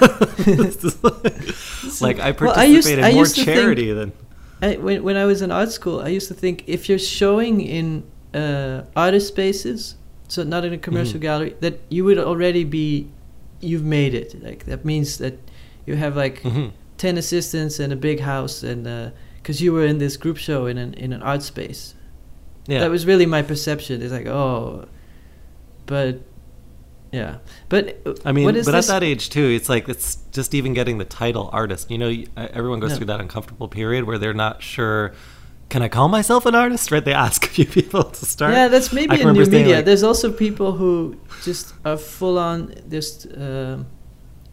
[2.01, 4.13] Like, like, I Well, I used- in I more to think- charity than.
[4.61, 7.61] I, when when I was in art school, I used to think if you're showing
[7.61, 8.03] in
[8.35, 9.95] uh, artist spaces,
[10.29, 11.23] so not in a commercial Mhm.
[11.29, 13.07] gallery, that you would already be,
[13.61, 14.31] you've made it.
[14.43, 15.35] Like that means that
[15.87, 16.73] you have like Mhm.
[16.97, 18.87] ten assistants and a big house, and
[19.49, 21.95] because you were in this group show in an in an art space.
[22.67, 22.81] Yeah.
[22.81, 24.03] That was really my perception.
[24.03, 24.85] It's like oh,
[25.87, 26.21] but
[27.13, 27.39] yeah,
[27.71, 30.75] but uh, I mean, but is at that age too, it's like it's just even
[30.75, 31.91] getting the title artist.
[31.91, 32.97] You know, uh, everyone goes Yeah.
[32.99, 35.15] through that uncomfortable period where they're not sure
[35.71, 36.91] can I call myself an artist?
[36.93, 37.03] Right?
[37.05, 38.53] They ask a few people to start.
[38.53, 39.77] Yeah, that's maybe in new media.
[39.77, 42.75] like, There's also people who just are full on.
[42.91, 43.87] Just um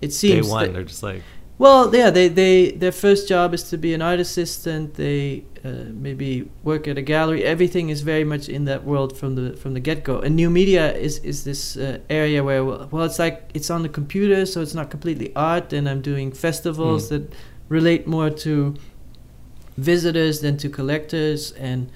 [0.01, 0.47] it day seems.
[0.47, 1.21] one, that- they're just like,
[1.57, 4.95] well, yeah, they, they their first job is to be an art assistant.
[4.95, 7.43] They uh, maybe work at a gallery.
[7.43, 10.19] Everything is very much in that world from the from the get go.
[10.19, 13.89] And new media is is this uh, area where well, it's like it's on the
[13.89, 15.73] computer, so it's not completely art.
[15.73, 17.09] And I'm doing festivals Mm.
[17.09, 17.33] that
[17.69, 18.75] relate more to
[19.77, 21.89] visitors than to collectors, and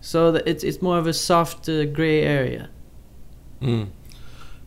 [0.00, 2.68] so it's it's more of a soft uh, gray area.
[3.60, 3.88] Mm.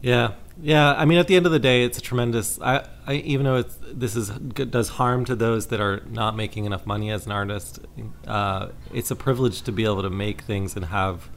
[0.01, 0.93] Yeah, yeah.
[0.93, 2.59] I mean, at the end of the day, it's a tremendous.
[2.61, 6.65] I, I even though it's this is does harm to those that are not making
[6.65, 7.79] enough money as an artist.
[8.27, 11.29] Uh, it's a privilege to be able to make things and have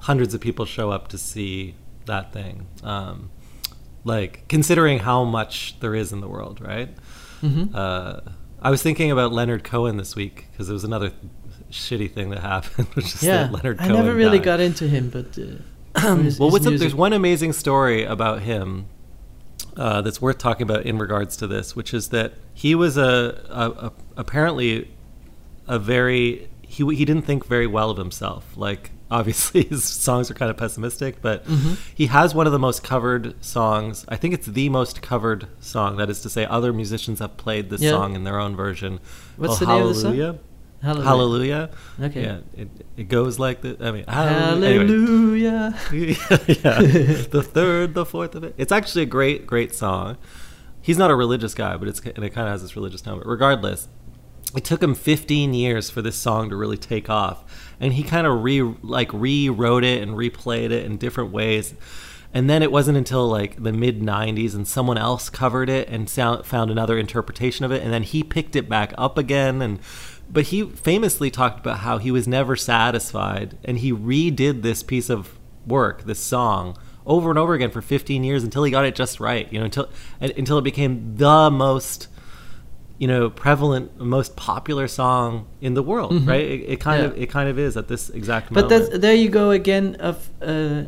[0.00, 1.74] hundreds of people show up to see
[2.06, 2.66] that thing.
[2.82, 3.30] Um,
[4.04, 6.94] like considering how much there is in the world, right?
[7.42, 7.74] Mm-hmm.
[7.74, 8.20] Uh,
[8.62, 11.12] I was thinking about Leonard Cohen this week because there was another
[11.70, 14.04] shitty thing that happened, which is yeah, that Leonard I Cohen.
[14.04, 14.44] never really died.
[14.44, 15.62] got into him, but uh,
[15.96, 16.74] his- well, his what's up?
[16.74, 18.86] There's one amazing story about him
[19.76, 23.40] uh, that's worth talking about in regards to this, which is that he was a,
[23.50, 24.90] a, a apparently
[25.68, 28.56] a very he he didn't think very well of himself.
[28.56, 31.76] Like obviously his songs are kind of pessimistic, but Mhm.
[31.94, 34.04] he has one of the most covered songs.
[34.08, 35.96] I think it's the most covered song.
[35.96, 37.90] That is to say, other musicians have played this Yeah.
[37.90, 39.00] song in their own version.
[39.36, 40.38] What's the name of the song?
[40.82, 41.04] Hallelujah.
[41.06, 41.70] Hallelujah.
[42.00, 42.22] Okay.
[42.22, 43.76] Yeah, it, it goes like the.
[43.80, 45.78] I mean, hallelujah.
[45.90, 46.16] Anyway.
[46.48, 46.80] Yeah,
[47.30, 48.54] the third, the fourth of it.
[48.56, 50.16] It's actually a great, great song.
[50.80, 53.18] He's not a religious guy, but it's and it kind of has this religious tone.
[53.18, 53.88] But regardless,
[54.56, 58.26] it took him 15 years for this song to really take off, and he kind
[58.26, 61.74] of re like rewrote it and replayed it in different ways.
[62.32, 66.08] And then it wasn't until like the mid 90s and someone else covered it and
[66.08, 69.80] sound, found another interpretation of it and then he picked it back up again and
[70.32, 75.10] but he famously talked about how he was never satisfied and he redid this piece
[75.10, 78.94] of work, this song over and over again for 15 years until he got it
[78.94, 79.88] just right, you know, until
[80.20, 82.06] until it became the most
[82.98, 86.28] you know prevalent most popular song in the world, Mhm.
[86.28, 86.44] right?
[86.44, 87.08] It, it kind Yeah.
[87.08, 88.90] of it kind of is at this exact moment.
[88.92, 90.82] but there you go again of uh,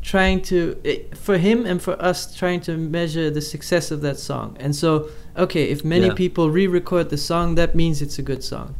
[0.00, 4.18] trying to it, for him and for us trying to measure the success of that
[4.18, 4.56] song.
[4.60, 6.14] And so, okay, if many Yeah.
[6.14, 8.74] people re-record the song, that means it's a good song.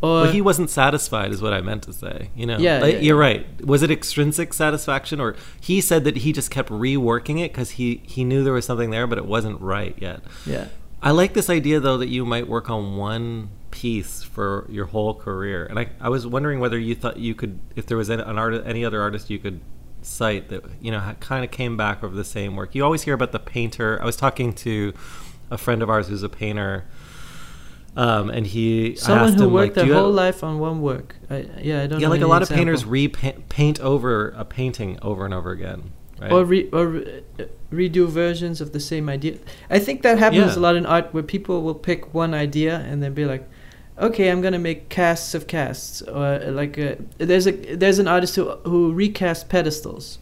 [0.00, 2.30] Or But he wasn't satisfied, is what I meant to say.
[2.36, 3.28] You know, Yeah, Like, yeah, you're yeah.
[3.28, 3.66] right.
[3.66, 8.00] Was it extrinsic satisfaction, or he said that he just kept reworking it because he
[8.04, 10.20] he knew there was something there, but it wasn't right yet.
[10.46, 10.66] yeah,
[11.02, 15.14] I like this idea though that you might work on one piece for your whole
[15.14, 18.20] career, and I I was wondering whether you thought you could, if there was an,
[18.20, 19.58] an art, any other artist you could
[20.00, 22.72] cite that you know kind of came back over the same work.
[22.76, 23.98] You always hear about the painter.
[24.00, 24.92] I was talking to
[25.50, 26.84] a friend of ours who's a painter.
[27.96, 30.58] Um, and he I someone who him, worked like, their you have- whole life on
[30.60, 31.16] one work.
[31.30, 32.00] I, yeah, I don't.
[32.00, 35.50] yeah, know like a lot of painters repaint paint over a painting over and over
[35.50, 36.30] again, right?
[36.30, 39.38] or re, or re, uh, redo versions of the same idea.
[39.68, 40.58] I think that happens Yeah.
[40.58, 43.48] a lot in art, where people will pick one idea and then be like,
[43.98, 48.06] "Okay, I'm gonna make casts of casts." Or uh, like, a, there's a there's an
[48.06, 50.18] artist who who recast pedestals.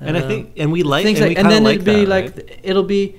[0.00, 2.00] and I Um, think, and we like, things and like, and then like it'll be
[2.04, 2.46] that, like right?
[2.46, 3.16] th- it'll be.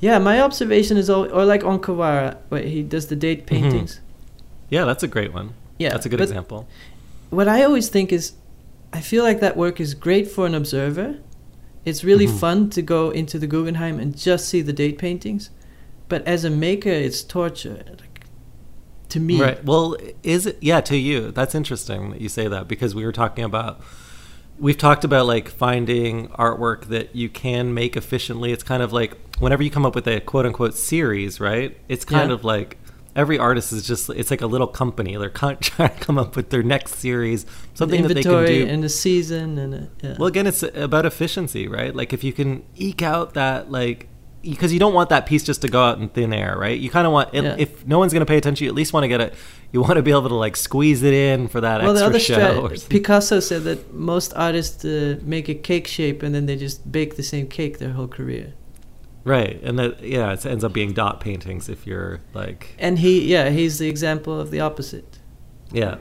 [0.00, 3.46] Yeah, my observation is, all, or like On Kawara, where he does the date Mhm.
[3.46, 4.00] paintings.
[4.68, 5.50] yeah, that's a great one.
[5.78, 6.66] Yeah, that's a good example.
[7.30, 8.32] what I always think is,
[8.92, 11.16] I feel like that work is great for an observer.
[11.84, 12.38] It's really Mhm.
[12.38, 15.50] fun to go into the Guggenheim and just see the date paintings,
[16.08, 17.82] but as a maker, it's torture.
[18.00, 18.20] Like,
[19.08, 19.64] to me, Right.
[19.64, 20.56] Well, is it?
[20.60, 21.30] Yeah, to you.
[21.32, 23.80] That's interesting that you say that because we were talking about.
[24.58, 28.52] We've talked about like finding artwork that you can make efficiently.
[28.52, 31.76] It's kind of like whenever you come up with a quote unquote series, right?
[31.88, 32.34] It's kind Yeah.
[32.34, 32.78] of like
[33.14, 35.16] every artist is just it's like a little company.
[35.16, 38.44] They're con- trying to come up with their next series, something the that they can
[38.46, 40.16] do in the season and uh, yeah.
[40.18, 41.94] Well, again, it's about efficiency, right?
[41.94, 44.08] Like if you can eke out that like
[44.48, 46.78] because you don't want that piece just to go out in thin air, right?
[46.78, 47.56] You kind of want Yeah.
[47.58, 49.34] if no one's going to pay attention, you at least want to get it.
[49.72, 52.36] You want to be able to like squeeze it in for that well, the extra
[52.36, 52.88] other show.
[52.88, 57.16] Picasso said that most artists uh, make a cake shape and then they just bake
[57.16, 58.54] the same cake their whole career.
[59.24, 59.60] right?
[59.62, 63.50] And that yeah, it ends up being dot paintings if you're like And he, yeah,
[63.50, 65.18] he's the example of the opposite.
[65.72, 65.96] yeah,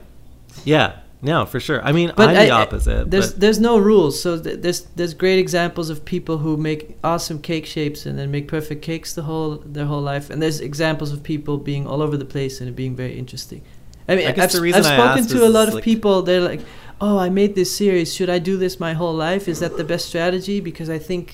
[0.64, 1.00] yeah.
[1.26, 1.80] No, for sure.
[1.89, 3.11] I mean, But I'm I- the opposite.
[3.11, 6.80] There's but, there's no rules, so th- there's there's great examples of people who make
[7.03, 10.59] awesome cake shapes and then make perfect cakes the whole their whole life, and there's
[10.71, 13.61] examples of people being all over the place and it being very interesting.
[14.07, 15.84] I mean, I guess I've, the reason I've I spoken to a lot of like-
[15.91, 16.15] people.
[16.28, 16.61] They're like,
[17.01, 18.13] "Oh, I made this series.
[18.15, 19.43] Should I do this my whole life?
[19.53, 20.59] Is that the best strategy?
[20.69, 21.26] Because I think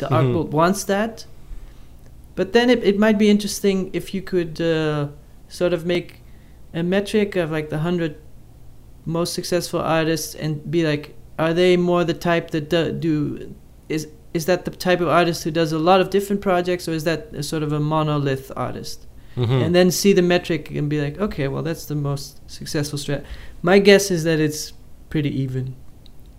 [0.00, 0.34] the art Mhm.
[0.34, 1.26] world wants that."
[2.34, 5.08] But then it, it might be interesting if you could uh,
[5.48, 6.08] sort of make
[6.74, 8.14] a metric of like the hundred
[9.04, 13.54] most successful artists and be like, are they more the type that do, do
[13.88, 16.92] is is that the type of artist who does a lot of different projects, or
[16.92, 19.06] is that a sort of a monolith artist?
[19.36, 19.64] Mhm.
[19.64, 23.24] And then see the metric and be like, okay, well that's the most successful strat.
[23.62, 24.72] My guess is that it's
[25.08, 25.74] pretty even.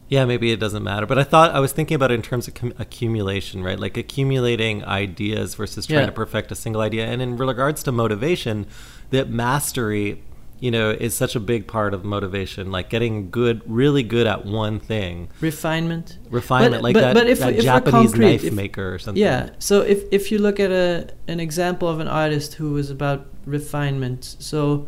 [0.07, 1.05] Yeah, maybe it doesn't matter.
[1.05, 3.79] But I thought I was thinking about it in terms of cum- accumulation, right?
[3.79, 6.05] Like accumulating ideas versus trying Yeah.
[6.07, 7.05] to perfect a single idea.
[7.05, 8.67] And in regards to motivation,
[9.11, 10.21] that mastery,
[10.61, 12.71] you know, is such a big part of motivation.
[12.71, 16.17] Like getting good, really good at one thing, Refinement.
[16.29, 18.99] refinement, But- like but- that, but if- that if Japanese concrete, knife if- maker or
[18.99, 19.21] something.
[19.21, 19.49] Yeah.
[19.59, 23.25] So if if you look at a an example of an artist who was about
[23.45, 24.85] refinement, so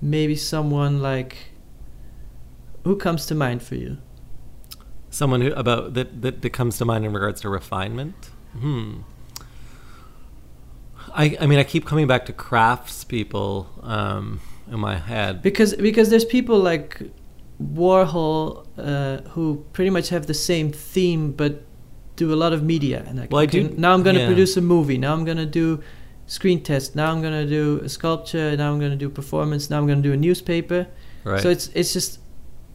[0.00, 1.36] maybe someone like
[2.84, 3.98] who comes to mind for you?
[5.10, 8.30] Someone who about that, that that comes to mind in regards to refinement.
[8.56, 8.98] Hmm.
[11.12, 14.40] I I mean I keep coming back to crafts people um,
[14.72, 15.42] in my head.
[15.42, 17.02] Because because there's people like
[17.62, 21.62] Warhol uh, who pretty much have the same theme but
[22.16, 24.22] do a lot of media and like Well, I okay, do- now I'm going to
[24.22, 24.26] yeah.
[24.28, 24.98] produce a movie.
[24.98, 25.82] Now I'm going to do
[26.26, 26.94] screen test.
[26.96, 28.56] Now I'm going to do a sculpture.
[28.56, 29.70] Now I'm going to do performance.
[29.70, 30.86] Now I'm going to do a newspaper.
[31.24, 31.40] Right.
[31.40, 32.20] So it's it's just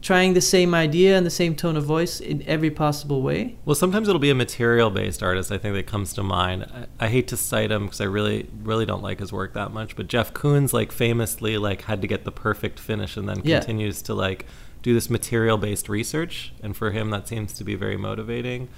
[0.04, 3.56] trying the same idea and the same tone of voice in every possible way.
[3.64, 5.50] Well, sometimes it'll be a material-based artist.
[5.50, 6.66] I think that comes to mind.
[7.00, 9.72] I, I hate to cite him because I really, really don't like his work that
[9.72, 9.96] much.
[9.96, 13.60] But Jeff Koons, like famously, like had to get the perfect finish, and then Yeah.
[13.60, 14.44] continues to like
[14.82, 16.52] do this material-based research.
[16.62, 18.68] And for him, that seems to be very motivating.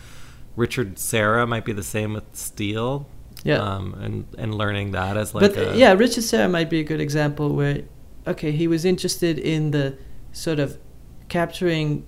[0.55, 3.09] Richard Serra might be the same with steel.
[3.43, 3.59] Yeah.
[3.59, 6.85] Um, and and learning that as like but a, yeah, Richard Serra might be a
[6.85, 7.83] good example where,
[8.29, 9.99] okay, he was interested in the
[10.33, 10.79] sort of
[11.29, 12.07] capturing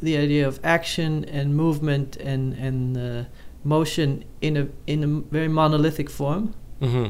[0.00, 3.24] the idea of action and movement and and uh,
[3.64, 6.54] motion in a in a very monolithic form.
[6.80, 7.08] hmm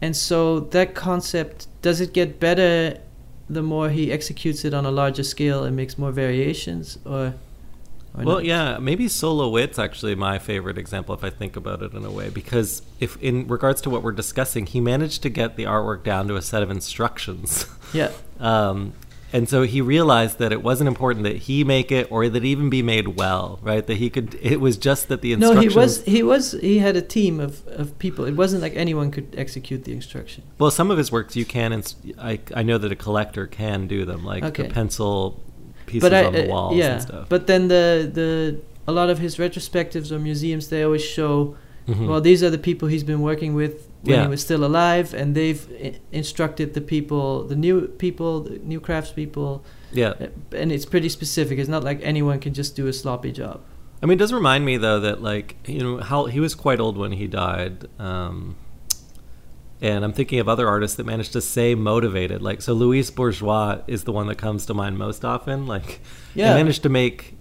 [0.00, 2.98] And so that concept does it get better
[3.48, 7.34] the more he executes it on a larger scale and makes more variations, or,
[8.16, 8.44] or Well, not?
[8.44, 12.10] yeah, maybe Sol LeWitt's actually my favorite example if I think about it in a
[12.10, 16.02] way because if in regards to what we're discussing, he managed to get the artwork
[16.02, 17.66] down to a set of instructions.
[17.92, 18.10] yeah,
[18.40, 18.92] um,
[19.32, 22.46] and so he realized that it wasn't important that he make it or that it
[22.46, 23.86] even be made well, right?
[23.86, 25.64] That he could it was just that the instructions.
[25.64, 28.24] no, he was he was he had a team of, of people.
[28.26, 30.42] It wasn't like anyone could execute the instruction.
[30.58, 33.86] Well, some of his works you can ins- I I know that a collector can
[33.86, 34.64] do them like Okay.
[34.68, 35.40] the pencil
[35.86, 37.28] pieces but I, on the uh, walls yeah, and stuff.
[37.28, 41.56] but then the the a lot of his retrospectives or museums they always show
[41.88, 42.06] Mhm.
[42.08, 44.22] well these are the people he's been working with when Yeah.
[44.24, 48.80] he was still alive and they've I- instructed the people the new people the new
[48.80, 50.08] craftspeople yeah.
[50.20, 50.26] uh,
[50.60, 53.60] and it's pretty specific it's not like anyone can just do a sloppy job
[54.02, 56.80] I mean, it does remind me though that like you know how he was quite
[56.80, 58.56] old when he died, um,
[59.80, 62.42] and I'm thinking of other artists that managed to stay motivated.
[62.42, 65.66] Like so, Louise Bourgeois is the one that comes to mind most often.
[65.66, 66.00] Like,
[66.34, 66.54] Yeah.
[66.54, 67.36] managed to make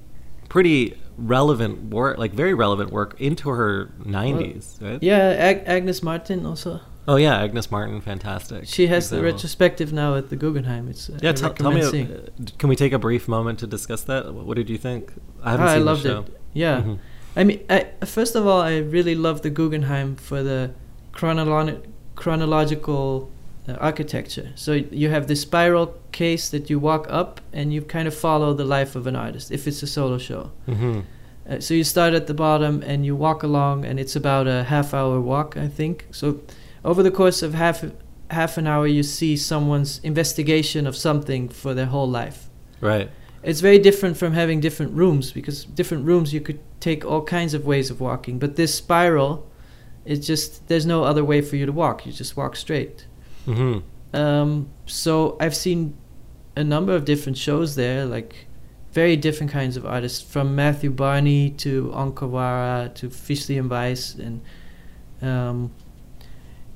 [0.49, 5.01] pretty relevant work, like very relevant work, into her 90s, right?
[5.01, 8.68] yeah Ag- agnes martin also Oh yeah, Agnes Martin, fantastic.
[8.68, 11.82] she has the retrospective now at the guggenheim it's uh, Yeah, I tell me.
[11.82, 12.12] seeing.
[12.12, 12.28] uh,
[12.59, 14.32] Can we take a brief moment to discuss that?
[14.34, 15.12] What did you think?
[15.43, 16.20] I haven't I seen loved the show.
[16.22, 16.39] it.
[16.53, 16.99] Yeah, Mhm.
[17.36, 20.72] I mean, I, first of all, I really love the Guggenheim for the
[21.12, 21.82] chronolo-
[22.16, 23.30] chronological
[23.68, 24.49] uh, architecture.
[24.55, 28.53] So you have this spiral case that you walk up, and you kind of follow
[28.53, 29.51] the life of an artist.
[29.51, 31.03] If it's a solo show, Mhm.
[31.49, 34.64] uh, so you start at the bottom and you walk along, and it's about a
[34.64, 36.07] half-hour walk, I think.
[36.12, 36.39] So
[36.84, 37.84] over the course of half
[38.32, 42.49] half an hour, you see someone's investigation of something for their whole life
[42.80, 43.09] Right.
[43.43, 47.53] it's very different from having different rooms because different rooms you could take all kinds
[47.53, 49.45] of ways of walking but this spiral
[50.05, 53.05] it's just there's no other way for you to walk you just walk straight
[53.45, 53.79] hmm
[54.13, 55.95] um, so i've seen
[56.55, 58.47] a number of different shows there like
[58.91, 64.15] very different kinds of artists from matthew barney to on kawara to Fischli and weiss
[64.15, 64.41] and
[65.21, 65.71] um,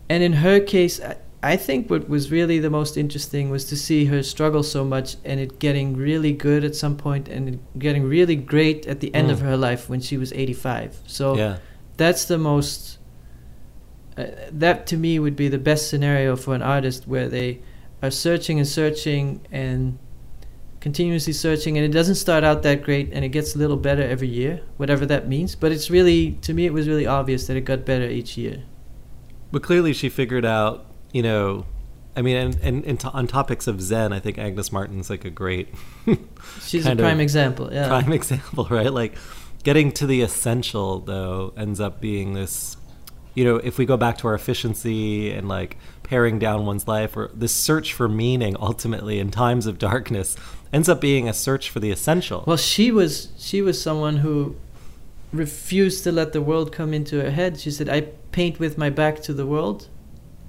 [0.09, 3.75] and in her case I, I think what was really the most interesting was to
[3.75, 7.79] see her struggle so much and it getting really good at some point and it
[7.79, 9.33] getting really great at the end Mm.
[9.33, 11.57] of her life when she was 85 so Yeah.
[11.97, 12.94] that's the most
[14.17, 17.59] uh, that to me would be the best scenario for an artist where they
[18.01, 19.97] are searching and searching and
[20.79, 24.03] continuously searching and it doesn't start out that great and it gets a little better
[24.03, 27.57] every year whatever that means but it's really to me it was really obvious that
[27.57, 28.63] it got better each year
[29.51, 31.65] But clearly, she figured out, you know,
[32.15, 35.25] I mean, and, and, and to, on topics of Zen, I think Agnes Martin's like
[35.25, 35.73] a great
[36.61, 38.93] she's a prime example yeah prime example, right?
[38.93, 39.17] Like
[39.63, 42.77] getting to the essential, though, ends up being this
[43.35, 47.15] you know, if we go back to our efficiency and like paring down one's life,
[47.15, 50.35] or this search for meaning ultimately in times of darkness
[50.73, 52.43] ends up being a search for the essential.
[52.47, 54.55] Well, she was she was someone who
[55.33, 57.59] refused to let the world come into her head.
[57.59, 59.89] She said, "I paint with my back to the world."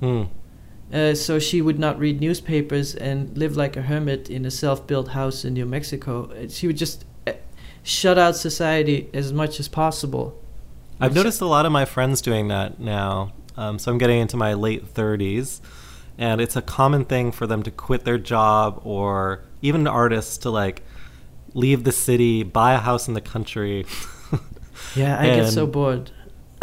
[0.01, 0.25] Hmm.
[0.93, 5.09] Uh, so she would not read newspapers and live like a hermit in a self-built
[5.09, 6.31] house in New Mexico.
[6.49, 7.33] She would just uh,
[7.83, 10.41] shut out society as much as possible.
[11.01, 13.33] I've noticed a lot of my friends doing that now.
[13.57, 15.61] Um, so I'm getting into my late 30s,
[16.19, 20.51] and it's a common thing for them to quit their job or even artists to
[20.51, 20.83] like
[21.55, 23.85] leave the city, buy a house in the country.
[24.95, 26.11] Yeah, I get so And- bored.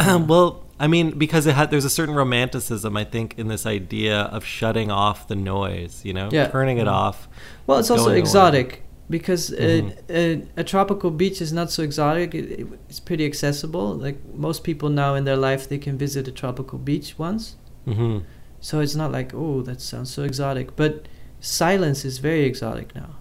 [0.00, 4.20] well, I mean, because it had, there's a certain romanticism, I think, in this idea
[4.22, 6.46] of shutting off the noise, you know, Yeah.
[6.48, 6.92] turning it Mhm.
[6.92, 7.28] off.
[7.66, 8.72] Well, it's also exotic.
[8.72, 8.82] away.
[9.10, 9.92] Because Mhm.
[10.10, 12.34] uh, uh, a tropical beach is not so exotic.
[12.34, 13.94] It, it- it's pretty accessible.
[13.94, 17.56] Like most people now in their life, they can visit a tropical beach once.
[17.84, 18.18] hmm
[18.60, 20.74] So it's not like, oh, that sounds so exotic.
[20.76, 21.06] But
[21.40, 23.16] silence is very exotic now.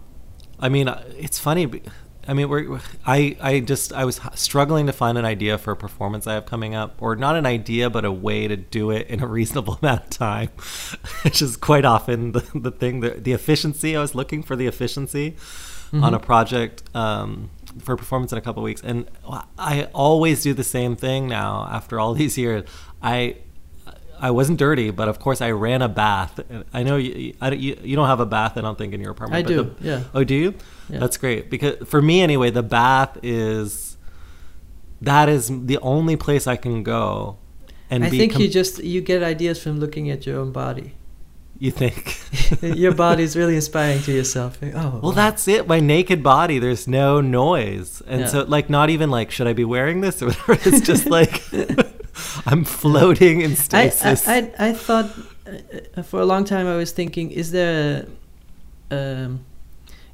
[0.59, 1.81] I mean, uh, it's funny.
[2.25, 5.75] I mean, we're, I, I just, I was struggling to find an idea for a
[5.75, 9.07] performance I have coming up, or not an idea, but a way to do it
[9.09, 10.49] in a reasonable amount of time,
[11.23, 13.01] which is quite often the, the thing.
[13.01, 13.97] The, the efficiency.
[13.97, 15.35] I was looking for the efficiency
[15.93, 19.07] on a project um, for a performance in a couple of weeks, and
[19.57, 21.67] I always do the same thing now.
[21.71, 22.63] After all these years,
[23.01, 23.37] I.
[24.19, 26.39] I wasn't dirty, but of course I ran a bath.
[26.73, 29.01] I know you, I, don't- you, you don't have a bath, I don't think, in
[29.01, 29.45] your apartment.
[29.45, 30.03] I do, the- yeah.
[30.13, 30.53] Oh, do you?
[30.87, 30.99] Yeah.
[30.99, 33.97] That's great because for me anyway, the bath is
[35.01, 37.37] that is the only place I can go.
[37.89, 40.53] And I be think com- you just you get ideas from looking at your own
[40.53, 40.93] body.
[41.63, 41.97] You think.
[42.61, 44.57] your body is really inspiring to yourself.
[44.61, 45.11] Oh, Well, wow.
[45.11, 45.67] that's it.
[45.67, 46.59] My naked body.
[46.59, 48.27] There's no noise, and Yeah.
[48.27, 50.53] so like not even like should I be wearing this or whatever.
[50.69, 51.33] It's just like
[52.45, 54.27] I'm floating in I, stasis.
[54.27, 55.09] I, I, I thought
[55.47, 55.51] uh,
[55.97, 58.05] uh, for a long time I was thinking, is there
[58.91, 58.95] a,
[59.25, 59.45] um,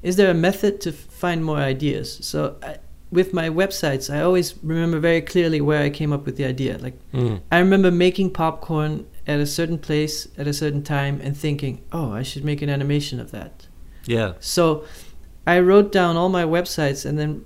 [0.04, 2.20] is there a method to find more ideas?
[2.22, 2.78] So I,
[3.12, 6.78] with my websites, I always remember very clearly where I came up with the idea.
[6.78, 7.42] Like Mm.
[7.52, 12.12] I remember making popcorn at a certain place at a certain time and thinking, oh,
[12.12, 13.68] I should make an animation of that.
[14.06, 14.34] Yeah.
[14.40, 14.86] So
[15.46, 17.46] I wrote down all my websites and then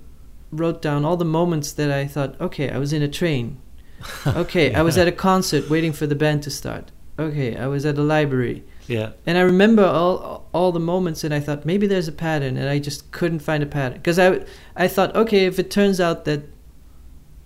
[0.50, 3.60] wrote down all the moments that I thought, okay, I was in a train.
[4.26, 6.90] Okay, I was at a concert waiting for the band to start.
[7.18, 8.62] Okay, I was at a library.
[8.86, 9.12] Yeah.
[9.24, 12.68] And I remember all all the moments and I thought maybe there's a pattern and
[12.68, 14.44] I just couldn't find a pattern because I
[14.76, 16.42] I thought okay, if it turns out that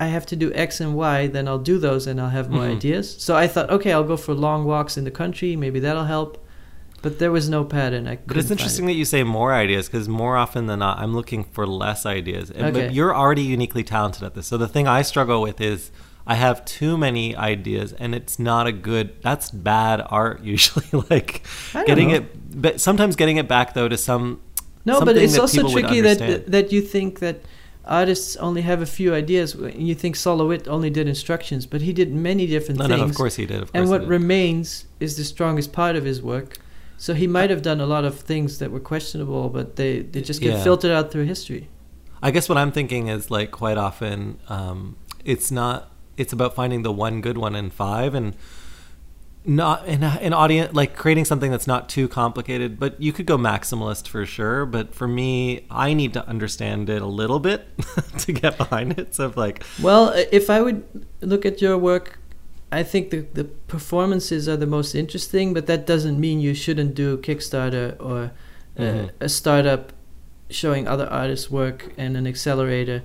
[0.01, 2.63] I have to do X and Y, then I'll do those and I'll have more
[2.65, 2.77] Mhm.
[2.77, 3.17] ideas.
[3.19, 6.45] So I thought okay, I'll go for long walks in the country, maybe that'll help.
[7.01, 8.09] But there was no pattern.
[8.09, 10.99] I But it's interesting find that you say more ideas because more often than not,
[10.99, 12.51] I'm looking for less ideas.
[12.51, 12.87] And, Okay.
[12.87, 14.47] But you're already uniquely talented at this.
[14.49, 15.93] So the thing I struggle with is
[16.27, 19.11] I have too many ideas, and it's not a good.
[19.23, 20.87] That's bad art usually.
[21.09, 21.43] like
[21.87, 22.17] getting know.
[22.17, 24.41] it, but sometimes getting it back though to some.
[24.85, 27.43] No, but it's also tricky that that you think that
[27.89, 29.55] artists only have a few ideas.
[29.75, 32.99] You think Sol LeWitt only did instructions, but he did many different No, things.
[33.01, 33.63] no, of course he did.
[33.63, 36.59] Of course and what remains is the strongest part of his work.
[36.97, 40.21] So he might have done a lot of things that were questionable, but they, they
[40.21, 40.63] just get Yeah.
[40.65, 41.69] filtered out through history.
[42.23, 45.91] I guess what I'm thinking is like quite often, um, it's not.
[46.17, 48.35] It's about finding the one good one in five, and
[49.49, 52.79] not in an audience like creating something that's not too complicated.
[52.79, 54.67] But you could go maximalist for sure.
[54.67, 57.67] But for me, I need to understand it a little bit
[58.19, 59.15] to get behind it.
[59.15, 60.85] So like, Well, if I would
[61.23, 62.19] look at your work,
[62.71, 66.95] I think the, the performances are the most interesting, but that doesn't mean you shouldn't
[66.95, 68.33] do Kickstarter or
[68.79, 69.11] uh, Mhm.
[69.21, 69.93] a startup
[70.51, 73.03] showing other artists' work and an accelerator.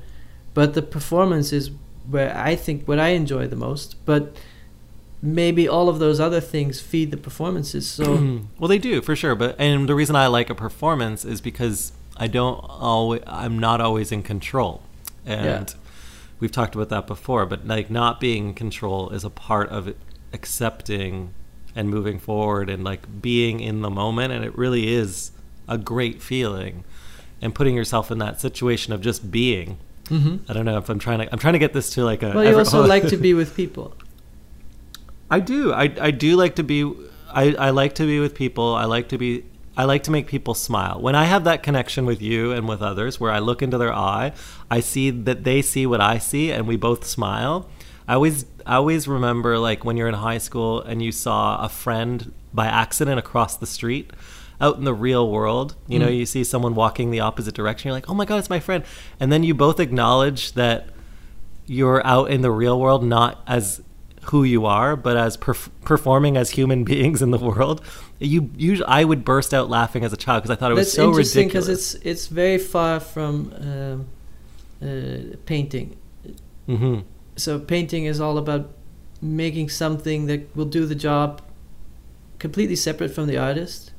[0.53, 1.71] But the performance is
[2.09, 3.95] where I think what I enjoy the most.
[4.05, 4.35] But
[5.25, 7.89] maybe all of those other things feed the performances.
[7.89, 9.33] So well, they do for sure.
[9.35, 13.21] But and the reason I like a performance is because I don't always.
[13.25, 14.83] I'm not always in control,
[15.25, 15.79] and Yeah.
[16.39, 17.45] we've talked about that before.
[17.45, 19.95] But like not being in control is a part of
[20.33, 21.33] accepting
[21.75, 24.31] and moving forward and like being in the moment.
[24.33, 25.31] And it really is
[25.67, 26.83] a great feeling,
[27.41, 29.77] and putting yourself in that situation of just being.
[30.09, 30.41] Mhm.
[30.49, 31.31] I don't know if I'm trying to.
[31.31, 32.27] I'm trying to get this to like a.
[32.33, 33.93] well, you every- also like to be with people.
[35.29, 35.73] I do.
[35.73, 36.91] I, I do like to be.
[37.33, 38.75] I, I like to be with people.
[38.75, 39.45] I like to be.
[39.75, 41.01] I like to make people smile.
[41.01, 43.91] When I have that connection with you and with others, where I look into their
[43.93, 44.33] eye,
[44.69, 47.67] I see that they see what I see, and we both smile.
[48.07, 51.69] I always, I always remember like when you're in high school and you saw a
[51.69, 54.11] friend by accident across the street.
[54.61, 56.17] Out in the real world, you know, Mm.
[56.19, 57.89] you see someone walking the opposite direction.
[57.89, 58.83] You're like, "Oh my god, it's my friend!"
[59.19, 60.89] And then you both acknowledge that
[61.65, 63.81] you're out in the real world not as
[64.31, 67.81] who you are, but as perf- performing as human beings in the world,
[68.19, 70.87] you usually I would burst out laughing as a child because I thought it was
[70.87, 71.67] That's so interesting ridiculous.
[71.67, 74.07] because it's it's very far from um,
[74.81, 75.97] uh, painting.
[76.67, 76.99] hmm
[77.35, 78.69] So painting is all about
[79.21, 81.41] making something that will do the job
[82.39, 83.91] completely separate from the artist.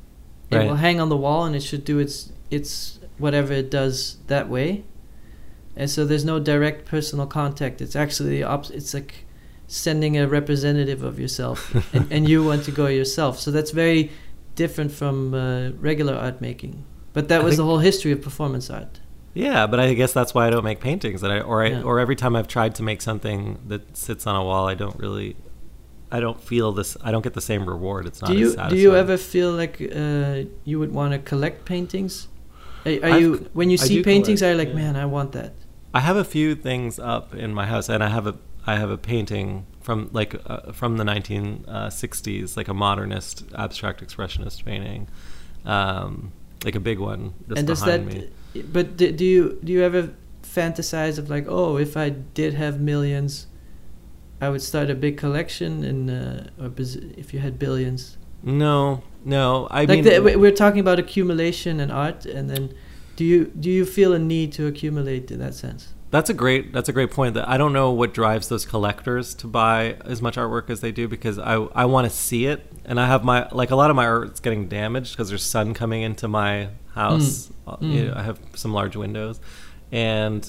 [0.51, 0.69] It Right.
[0.69, 4.49] will hang on the wall and it should do its its whatever it does that
[4.49, 4.85] way.
[5.77, 7.81] And so there's no direct personal contact.
[7.81, 9.25] It's actually the op- it's like
[9.67, 13.39] sending a representative of yourself and, and you want to go yourself.
[13.39, 14.11] So that's very
[14.55, 16.85] different from uh, regular art making.
[17.13, 19.01] But that I was the whole history of performance art.
[19.35, 21.21] Yeah, but I guess that's why I don't make paintings.
[21.21, 21.83] That I or I, Yeah.
[21.83, 24.97] or every time I've tried to make something that sits on a wall, I don't
[24.99, 25.37] really,
[26.11, 26.97] I don't feel this.
[27.03, 28.07] I don't get the same reward.
[28.07, 28.31] It's not.
[28.31, 32.29] do as you do you ever feel like uh, you would want to collect paintings?
[32.87, 34.41] Are, are you when you I see paintings?
[34.41, 34.93] collect, are you like, yeah.
[34.93, 35.53] man, I want that.
[35.93, 38.37] I have a few things up in my house, and I have a
[38.67, 44.65] I have a painting from like uh, from the 1960s, like a modernist abstract expressionist
[44.65, 45.09] painting,
[45.65, 46.33] um,
[46.65, 48.05] like a big one and does that?
[48.05, 48.29] me.
[48.73, 50.11] But do, do you do you ever
[50.43, 53.47] fantasize of like, oh, if I did have millions,
[54.41, 56.71] I would start a big collection, and uh, or
[57.17, 59.67] if you had billions, No, no.
[59.71, 62.75] I like mean, the, we- we're talking about accumulation and art, and then
[63.17, 65.94] do you do you feel a need to accumulate in that sense?
[66.15, 67.35] That's a great that's a great point.
[67.35, 70.93] That I don't know what drives those collectors to buy as much artwork as they
[70.93, 73.91] do because I I want to see it and I have my like a lot
[73.91, 77.51] of my art's getting damaged because there's sun coming into my house.
[77.67, 77.93] Uh, Mm.
[77.95, 79.41] you know, I have some large windows,
[79.91, 80.49] and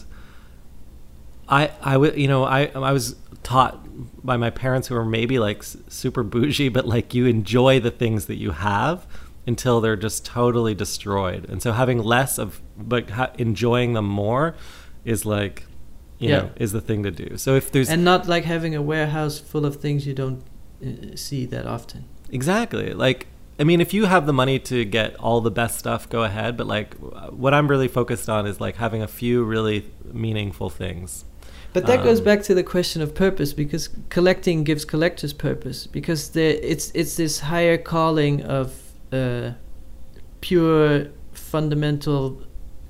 [1.49, 3.80] I I would you know I I was taught
[4.24, 8.26] by my parents who are maybe like super bougie, but like you enjoy the things
[8.26, 9.05] that you have
[9.47, 11.47] until they're just totally destroyed.
[11.49, 14.55] And so having less of but ha- enjoying them more
[15.06, 15.66] is like
[16.20, 16.38] you Yeah.
[16.38, 17.38] know is the thing to do.
[17.38, 20.41] So if there's and not like having a warehouse full of things you don't
[20.86, 22.03] uh, see that often.
[22.32, 22.93] Exactly.
[22.93, 23.28] Like,
[23.60, 26.58] I mean, if you have the money to get all the best stuff, go ahead.
[26.58, 26.95] But like,
[27.43, 31.26] what I'm really focused on is like having a few really meaningful things.
[31.74, 35.88] But that goes Um, back to the question of purpose because collecting gives collectors purpose
[35.88, 38.72] because there it's it's this higher calling of
[39.12, 39.51] uh,
[40.41, 42.41] pure fundamental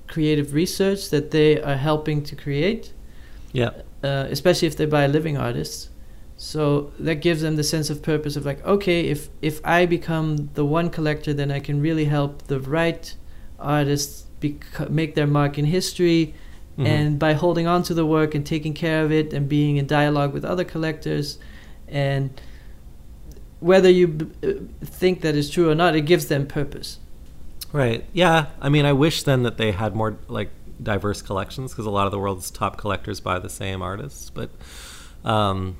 [0.08, 2.94] creative research that they are helping to create,
[3.54, 3.72] Yeah.
[4.04, 5.90] uh, especially if they buy living artists.
[6.38, 10.50] So that gives them the sense of purpose of like, okay, if if I become
[10.54, 13.16] the one collector, then I can really help the right
[13.60, 16.34] artists bec- make their mark in history
[16.78, 16.86] Mhm.
[16.86, 19.88] and by holding on to the work and taking care of it and being in
[19.88, 21.38] dialogue with other collectors
[21.88, 22.30] and
[23.62, 24.52] whether you b- uh,
[24.84, 27.00] think that is true or not it gives them purpose
[27.76, 28.06] Right.
[28.14, 28.48] Yeah.
[28.62, 30.50] I mean, I wish then that they had more like
[30.82, 34.30] diverse collections because a lot of the world's top collectors buy the same artists.
[34.30, 34.50] But
[35.26, 35.78] um,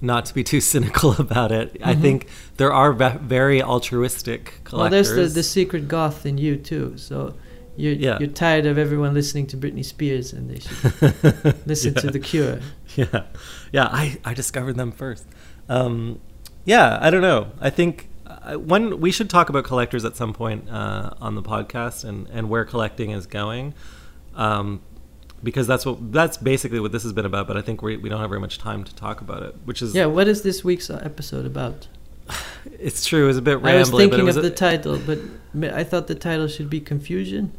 [0.00, 2.00] not to be too cynical about it, I Mhm.
[2.02, 5.08] think there are ve- very altruistic collectors.
[5.08, 7.34] well there's the, the secret goth in you too so
[7.76, 8.18] you're, Yeah.
[8.20, 12.60] you're tired of everyone listening to Britney Spears and they should listen to The Cure
[12.96, 13.22] yeah
[13.72, 15.26] yeah i i discovered them first
[15.68, 16.18] um
[16.64, 18.08] yeah i don't know i think
[18.54, 22.48] one we should talk about collectors at some point uh, on the podcast and and
[22.48, 23.74] where collecting is going.
[24.34, 24.80] Um
[25.42, 28.08] because that's what that's basically what this has been about but i think we, we
[28.08, 30.64] don't have very much time to talk about it which is yeah what is this
[30.64, 31.88] week's uh, episode about?
[32.80, 34.98] It's true it was a bit rambly I was thinking was of a- the title
[34.98, 35.18] but
[35.74, 37.52] i thought the title should be confusion?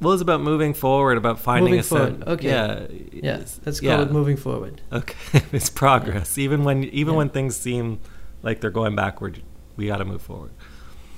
[0.00, 2.48] Well it's about moving forward about finding Moving a forward, okay.
[2.48, 2.86] yeah.
[3.12, 4.02] Yeah it's- let's call yeah.
[4.02, 4.80] it moving forward.
[4.92, 5.16] Okay
[5.52, 6.36] it's progress.
[6.36, 7.18] Even when even Yeah.
[7.18, 8.00] when things seem
[8.42, 9.40] like they're going backward
[9.78, 10.50] we got to move forward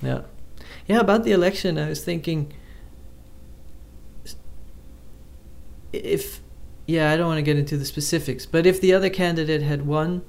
[0.00, 0.22] Yeah.
[0.86, 2.52] Yeah, about the election, I was thinking
[5.92, 6.40] if
[6.86, 9.86] yeah, I don't want to get into the specifics, but if the other candidate had
[9.86, 10.22] won,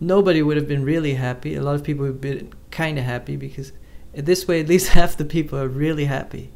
[0.00, 1.54] nobody would have been really happy.
[1.54, 3.72] A lot of people would have been kind of happy because
[4.14, 6.50] this way at least half the people are really happy.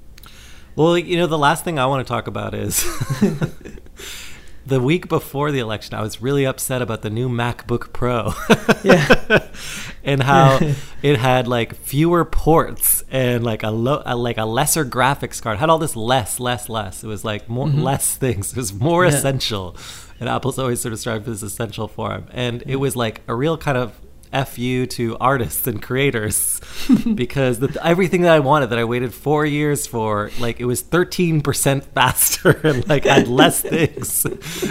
[0.75, 2.83] Well, you know, the last thing I want to talk about is
[4.65, 8.33] the week before the election, I was really upset about the new MacBook Pro.
[8.85, 9.49] Yeah.
[10.05, 10.59] and how
[11.03, 15.57] it had like fewer ports and like a, lo- a like a lesser graphics card.
[15.57, 17.05] It had all this less, less, less.
[17.05, 17.83] It was like more Mhm.
[17.83, 18.51] less things.
[18.53, 19.13] It was more Yeah.
[19.13, 19.77] essential.
[20.19, 22.27] And Apple's always sort of strived for this essential form.
[22.33, 24.01] And it was like a real kind of
[24.33, 26.61] fu to artists and creators
[27.15, 30.83] because the, everything that I wanted that I waited four years for, like it was
[30.83, 34.25] 13% faster and like had less things.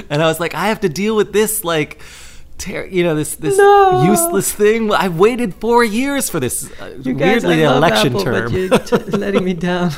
[0.09, 2.01] And I was like, I have to deal with this like
[2.57, 4.03] ter- you know this this No.
[4.03, 4.91] useless thing.
[4.93, 6.69] I waited four years for this.
[6.81, 8.51] Uh, You guys, weirdly, I love election Apple, term.
[8.51, 9.91] but you're t- letting me down.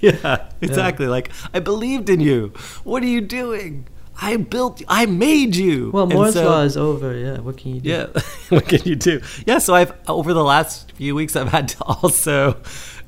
[0.00, 1.06] yeah, exactly.
[1.06, 2.52] Like I believed in you.
[2.84, 3.86] What are you doing?
[4.22, 5.90] I built, I made you.
[5.92, 7.16] Well, Moore's so- law is over.
[7.16, 7.88] Yeah, what can you do?
[7.88, 8.06] Yeah,
[8.50, 9.20] what can you do?
[9.46, 12.60] Yeah, so I've over the last few weeks I've had to also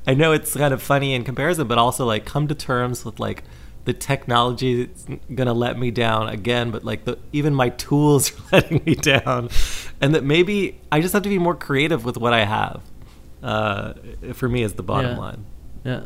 [0.07, 3.19] I know it's kind of funny in comparison, but also like come to terms with
[3.19, 3.43] like
[3.85, 5.05] the technology is
[5.35, 9.49] gonna let me down again, but like the even my tools are letting me down,
[10.01, 12.81] and that maybe I just have to be more creative with what I have.
[13.41, 13.93] Uh,
[14.33, 15.17] for me, is the bottom Yeah.
[15.17, 15.45] line.
[15.83, 16.03] Yeah.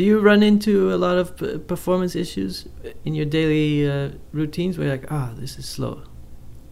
[0.00, 2.66] Do you run into a lot of p- performance issues
[3.04, 6.04] in your daily uh, routines where you're like, ah, this is slow?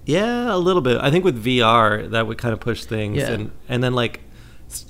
[0.06, 0.96] Yeah, a little bit.
[1.02, 3.32] I think with VR that would kind of push things, Yeah.
[3.32, 4.20] and and then like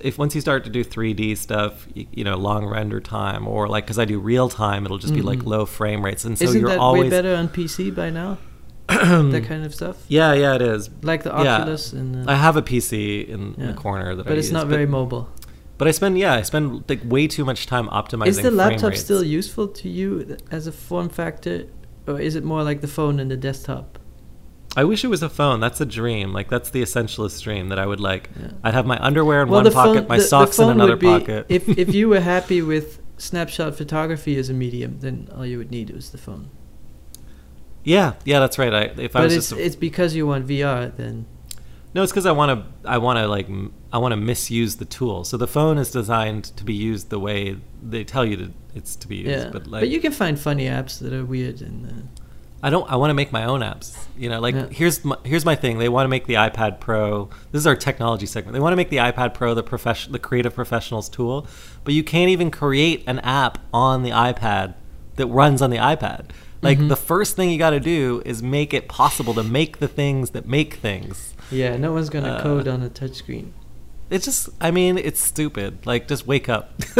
[0.00, 3.66] if once you start to do 3D stuff, you, you know, long render time, or
[3.66, 5.46] like because I do real time, it'll just be like Mhm.
[5.46, 8.38] low frame rates, and so Isn't you're that always way better on PC by now?
[8.86, 9.96] that kind of stuff?
[10.06, 10.90] yeah, yeah, it is.
[11.02, 11.56] Like the Yeah.
[11.56, 12.14] Oculus and.
[12.28, 13.66] Uh, I have a PC in Yeah.
[13.66, 15.28] the corner that I but it's use, not very mobile.
[15.78, 18.26] But I spend yeah, I spend like way too much time optimizing.
[18.26, 21.66] Is the laptop still useful to you as a form factor,
[22.06, 23.98] or is it more like the phone and the desktop?
[24.76, 25.60] I wish it was a phone.
[25.60, 26.32] That's a dream.
[26.32, 28.28] Like that's the essentialist dream that I would like.
[28.40, 28.50] Yeah.
[28.64, 30.96] I'd have my underwear in Well, one pocket, phone- my the- the socks in another
[30.96, 31.46] be- pocket.
[31.48, 35.70] if if you were happy with snapshot photography as a medium, then all you would
[35.70, 36.50] need was the phone.
[37.84, 38.74] yeah, yeah, that's right.
[38.74, 41.26] I if I But was it's just a- it's because you want VR, then
[41.94, 42.50] No, it's because I want
[42.84, 42.88] to.
[42.88, 43.48] I want to like.
[43.92, 45.24] I want to misuse the tool.
[45.24, 48.50] So the phone is designed to be used the way they tell you to.
[48.74, 49.28] It's to be used.
[49.30, 49.50] yeah.
[49.50, 51.86] But But, you can find funny apps that are weird and.
[51.86, 52.22] Uh,
[52.62, 52.90] I don't.
[52.90, 53.96] I want to make my own apps.
[54.18, 54.66] You know, like Yeah.
[54.70, 55.78] here's my, here's my thing.
[55.78, 57.30] They want to make the iPad Pro.
[57.52, 58.52] This is our technology segment.
[58.52, 61.46] They want to make the iPad Pro the profession, the creative professionals tool,
[61.84, 64.74] but you can't even create an app on the iPad
[65.16, 66.26] that runs on the iPad.
[66.60, 66.88] Like Mhm.
[66.88, 70.30] the first thing you got to do is make it possible to make the things
[70.30, 71.34] that make things.
[71.50, 73.50] Yeah, no one's gonna Uh, code on a touchscreen.
[74.10, 75.84] It's just, I mean, it's stupid.
[75.86, 76.72] Like, just wake up.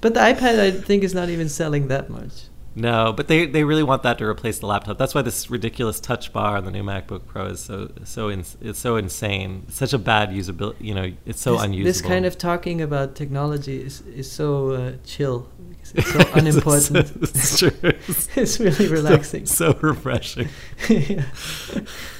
[0.00, 2.44] But the iPad, I think, is not even selling that much.
[2.74, 4.96] no, but they, they really want that to replace the laptop.
[4.98, 8.56] That's why this ridiculous touch bar on the new MacBook Pro is so so ins
[8.60, 9.64] it's so insane.
[9.66, 10.76] It's such a bad usability.
[10.80, 11.84] You know, it's so this, unusable.
[11.84, 15.48] This kind of talking about technology is is so uh, chill.
[15.94, 17.12] It's so unimportant.
[17.22, 17.70] it's true.
[17.82, 19.46] it's really relaxing.
[19.46, 20.48] So, so refreshing.
[20.88, 21.22] Yeah.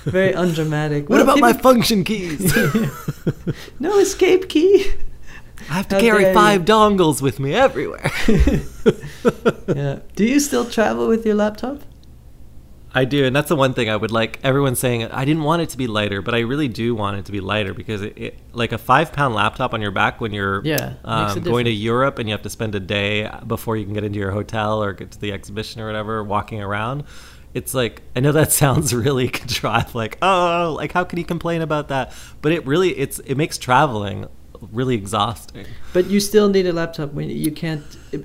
[0.05, 1.09] Very undramatic.
[1.09, 2.55] What Well, about my function keys?
[3.79, 4.91] no escape key.
[5.71, 6.67] I have to How carry five you.
[6.75, 8.11] dongles with me everywhere.
[9.77, 9.99] yeah.
[10.15, 11.83] Do you still travel with your laptop?
[12.99, 15.05] I do, and that's the one thing I would like everyone saying.
[15.05, 17.39] I didn't want it to be lighter, but I really do want it to be
[17.39, 20.95] lighter because it, it like a five pound laptop on your back when you're Yeah,
[21.05, 21.71] um, going to.
[21.71, 24.83] Europe and you have to spend a day before you can get into your hotel
[24.83, 27.05] or get to the exhibition or whatever, walking around.
[27.55, 31.63] It's like I know that sounds really contrived, like oh, like how can you complain
[31.63, 32.13] about that?
[32.43, 34.27] But it really it's it makes traveling
[34.73, 35.67] really exhausting.
[35.93, 37.85] But you still need a laptop when you can't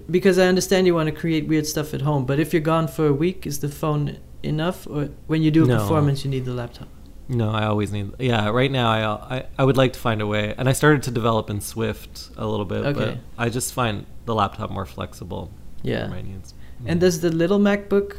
[0.09, 2.25] because I understand you want to create weird stuff at home.
[2.25, 4.85] But if you're gone for a week, is the phone enough?
[4.87, 5.77] Or when you do a No.
[5.79, 6.87] performance, you need the laptop.
[7.29, 8.11] No, I always need.
[8.19, 11.03] Yeah, right now I, I I would like to find a way, and I started
[11.03, 15.49] to develop in Swift a little bit, but I just find the laptop more flexible
[15.83, 16.05] Yeah.
[16.05, 16.53] for my needs.
[16.85, 18.17] And does the little MacBook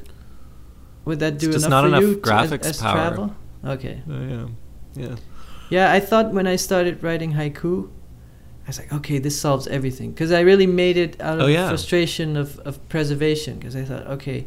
[1.05, 2.93] would that do It's enough not for enough you to- as- graphics as power.
[2.95, 3.37] travel?
[3.67, 4.03] Okay.
[4.11, 4.47] Uh, yeah,
[4.97, 5.17] yeah.
[5.71, 7.89] Yeah, I thought when I started writing haiku,
[8.65, 10.13] I was like, okay, this solves everything.
[10.13, 11.69] Because I really made it out of Oh, yeah.
[11.69, 13.59] frustration of, of preservation.
[13.59, 14.47] Because I thought, okay,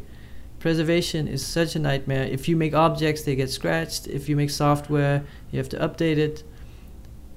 [0.58, 2.24] preservation is such a nightmare.
[2.24, 4.06] If you make objects, they get scratched.
[4.06, 6.42] If you make software, you have to update it.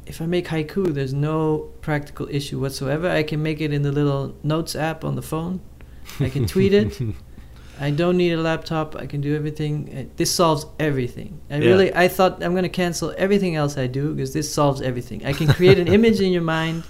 [0.06, 3.08] If I make haiku, there's no practical issue whatsoever.
[3.10, 5.62] I can make it in the little notes app on the phone.
[6.20, 7.00] I can tweet it.
[7.80, 8.96] I don't need a laptop.
[8.96, 9.90] I can do everything.
[9.96, 11.40] Uh, This solves everything.
[11.50, 11.68] I Yeah.
[11.70, 15.26] really, I thought I'm going to cancel everything else I do because this solves everything.
[15.26, 16.84] I can create an image in your mind,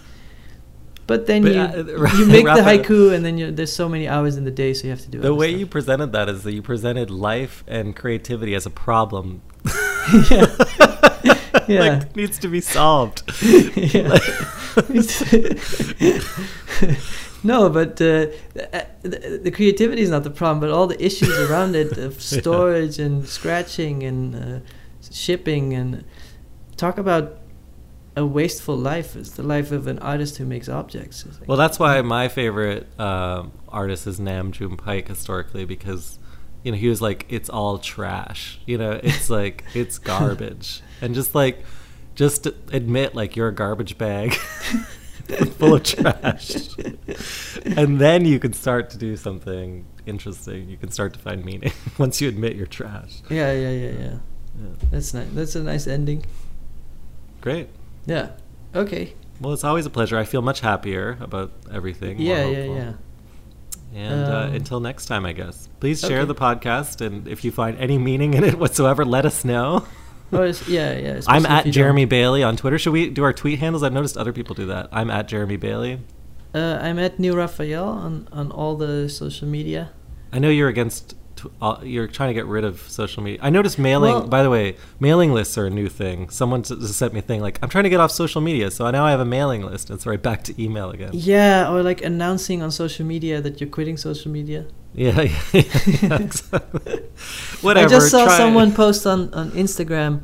[1.08, 4.08] but then But, you uh, you make the haiku, and then you, there's so many
[4.08, 5.22] hours in the day, so you have to do it.
[5.22, 5.60] the way stuff.
[5.60, 9.42] you presented that is that you presented life and creativity as a problem.
[10.30, 10.48] Yeah.
[11.68, 11.80] Yeah.
[11.82, 13.22] like needs to be solved.
[13.42, 14.18] yeah.
[17.44, 18.28] no, but uh,
[19.04, 23.00] the, the creativity is not the problem, but all the issues around it of storage
[23.00, 24.60] and scratching and uh,
[25.12, 26.04] shipping and
[26.78, 27.41] talk about
[28.22, 31.26] a wasteful life is the life of an artist who makes objects.
[31.46, 36.20] Well, that's why my favorite um artist is Nam June Paik historically because
[36.64, 38.60] you know he was like it's all trash.
[38.66, 41.64] You know, it's like it's garbage, and just like
[42.16, 44.34] just admit like you're a garbage bag
[45.58, 46.70] full of trash,
[47.66, 50.70] and then you can start to do something interesting.
[50.70, 53.22] You can start to find meaning once you admit you're trash.
[53.30, 54.18] yeah, yeah, yeah, yeah.
[54.62, 54.68] Yeah.
[54.92, 55.28] That's nice.
[55.32, 56.26] That's a nice ending.
[57.40, 57.70] Great.
[58.06, 58.30] Yeah.
[58.76, 59.14] Okay.
[59.40, 60.18] Well, it's always a pleasure.
[60.18, 62.20] I feel much happier about everything.
[62.20, 62.94] Yeah, yeah, yeah.
[63.94, 65.68] And Um, Um, until next time, I guess.
[65.80, 66.28] Please share okay.
[66.28, 69.86] the podcast, and if you find any meaning in it whatsoever, let us know.
[70.34, 71.20] Oh, yeah, yeah.
[71.28, 72.78] I'm at Jeremy Bailey on Twitter.
[72.80, 73.84] Should we do our tweet handles?
[73.84, 74.88] I've noticed other people do that.
[74.92, 76.00] I'm at Jeremy Bailey.
[76.56, 79.92] Uh, I'm at New Raphael on on all the social media.
[80.32, 81.16] I know you're against.
[81.62, 83.40] Uh, You're trying to get rid of social media.
[83.42, 84.14] I noticed mailing.
[84.14, 86.30] Well- by the way, mailing lists are a new thing.
[86.30, 88.90] Someone just sent me a thing like, "I'm trying to get off social media, so
[88.92, 91.12] now I have a mailing list." It's right back to email again.
[91.14, 94.66] Yeah, or like announcing on social media that you're quitting social media.
[94.94, 95.22] Yeah,
[95.54, 95.64] yeah,
[96.02, 97.00] yeah, exactly.
[97.62, 97.88] Whatever.
[97.88, 100.22] I just saw try- someone post on, on Instagram,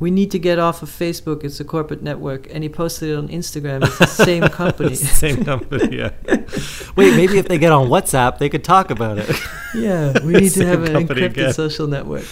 [0.00, 2.52] we need to get off of Facebook, it's a corporate network.
[2.52, 4.94] And he posted it on Instagram, it's the same company.
[4.96, 5.96] Same company.
[5.96, 6.10] Yeah.
[6.96, 9.28] Wait, maybe if they get on WhatsApp, they could talk about it.
[9.74, 11.52] yeah, we need to have an encrypted again.
[11.52, 12.24] social network.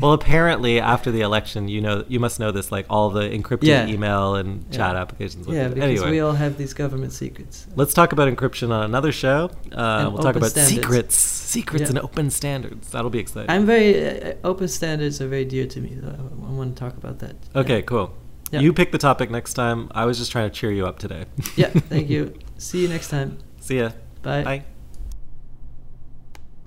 [0.00, 2.70] well, apparently, after the election, you know, you must know this.
[2.72, 3.86] Like all the encrypted Yeah.
[3.86, 4.76] email and Yeah.
[4.76, 5.46] chat applications.
[5.48, 7.66] yeah, because anyway, we all have these government secrets.
[7.76, 9.50] let's talk about encryption on another show.
[9.72, 10.74] Uh, we'll talk about standards.
[10.76, 11.88] secrets, secrets, Yeah.
[11.90, 12.90] and open standards.
[12.90, 13.50] That'll be exciting.
[13.50, 15.96] I'm very, uh, open standards are very dear to me.
[16.00, 16.12] So I,
[16.46, 17.60] I want to talk about that.
[17.60, 17.82] okay, Yeah.
[17.86, 18.14] cool.
[18.50, 18.60] Yeah.
[18.60, 19.88] You pick the topic next time.
[19.92, 21.24] I was just trying to cheer you up today.
[21.56, 22.34] Yeah, thank you.
[22.58, 23.38] See you next time.
[23.60, 23.90] See ya.
[24.22, 24.44] Bye.
[24.44, 24.64] Bye.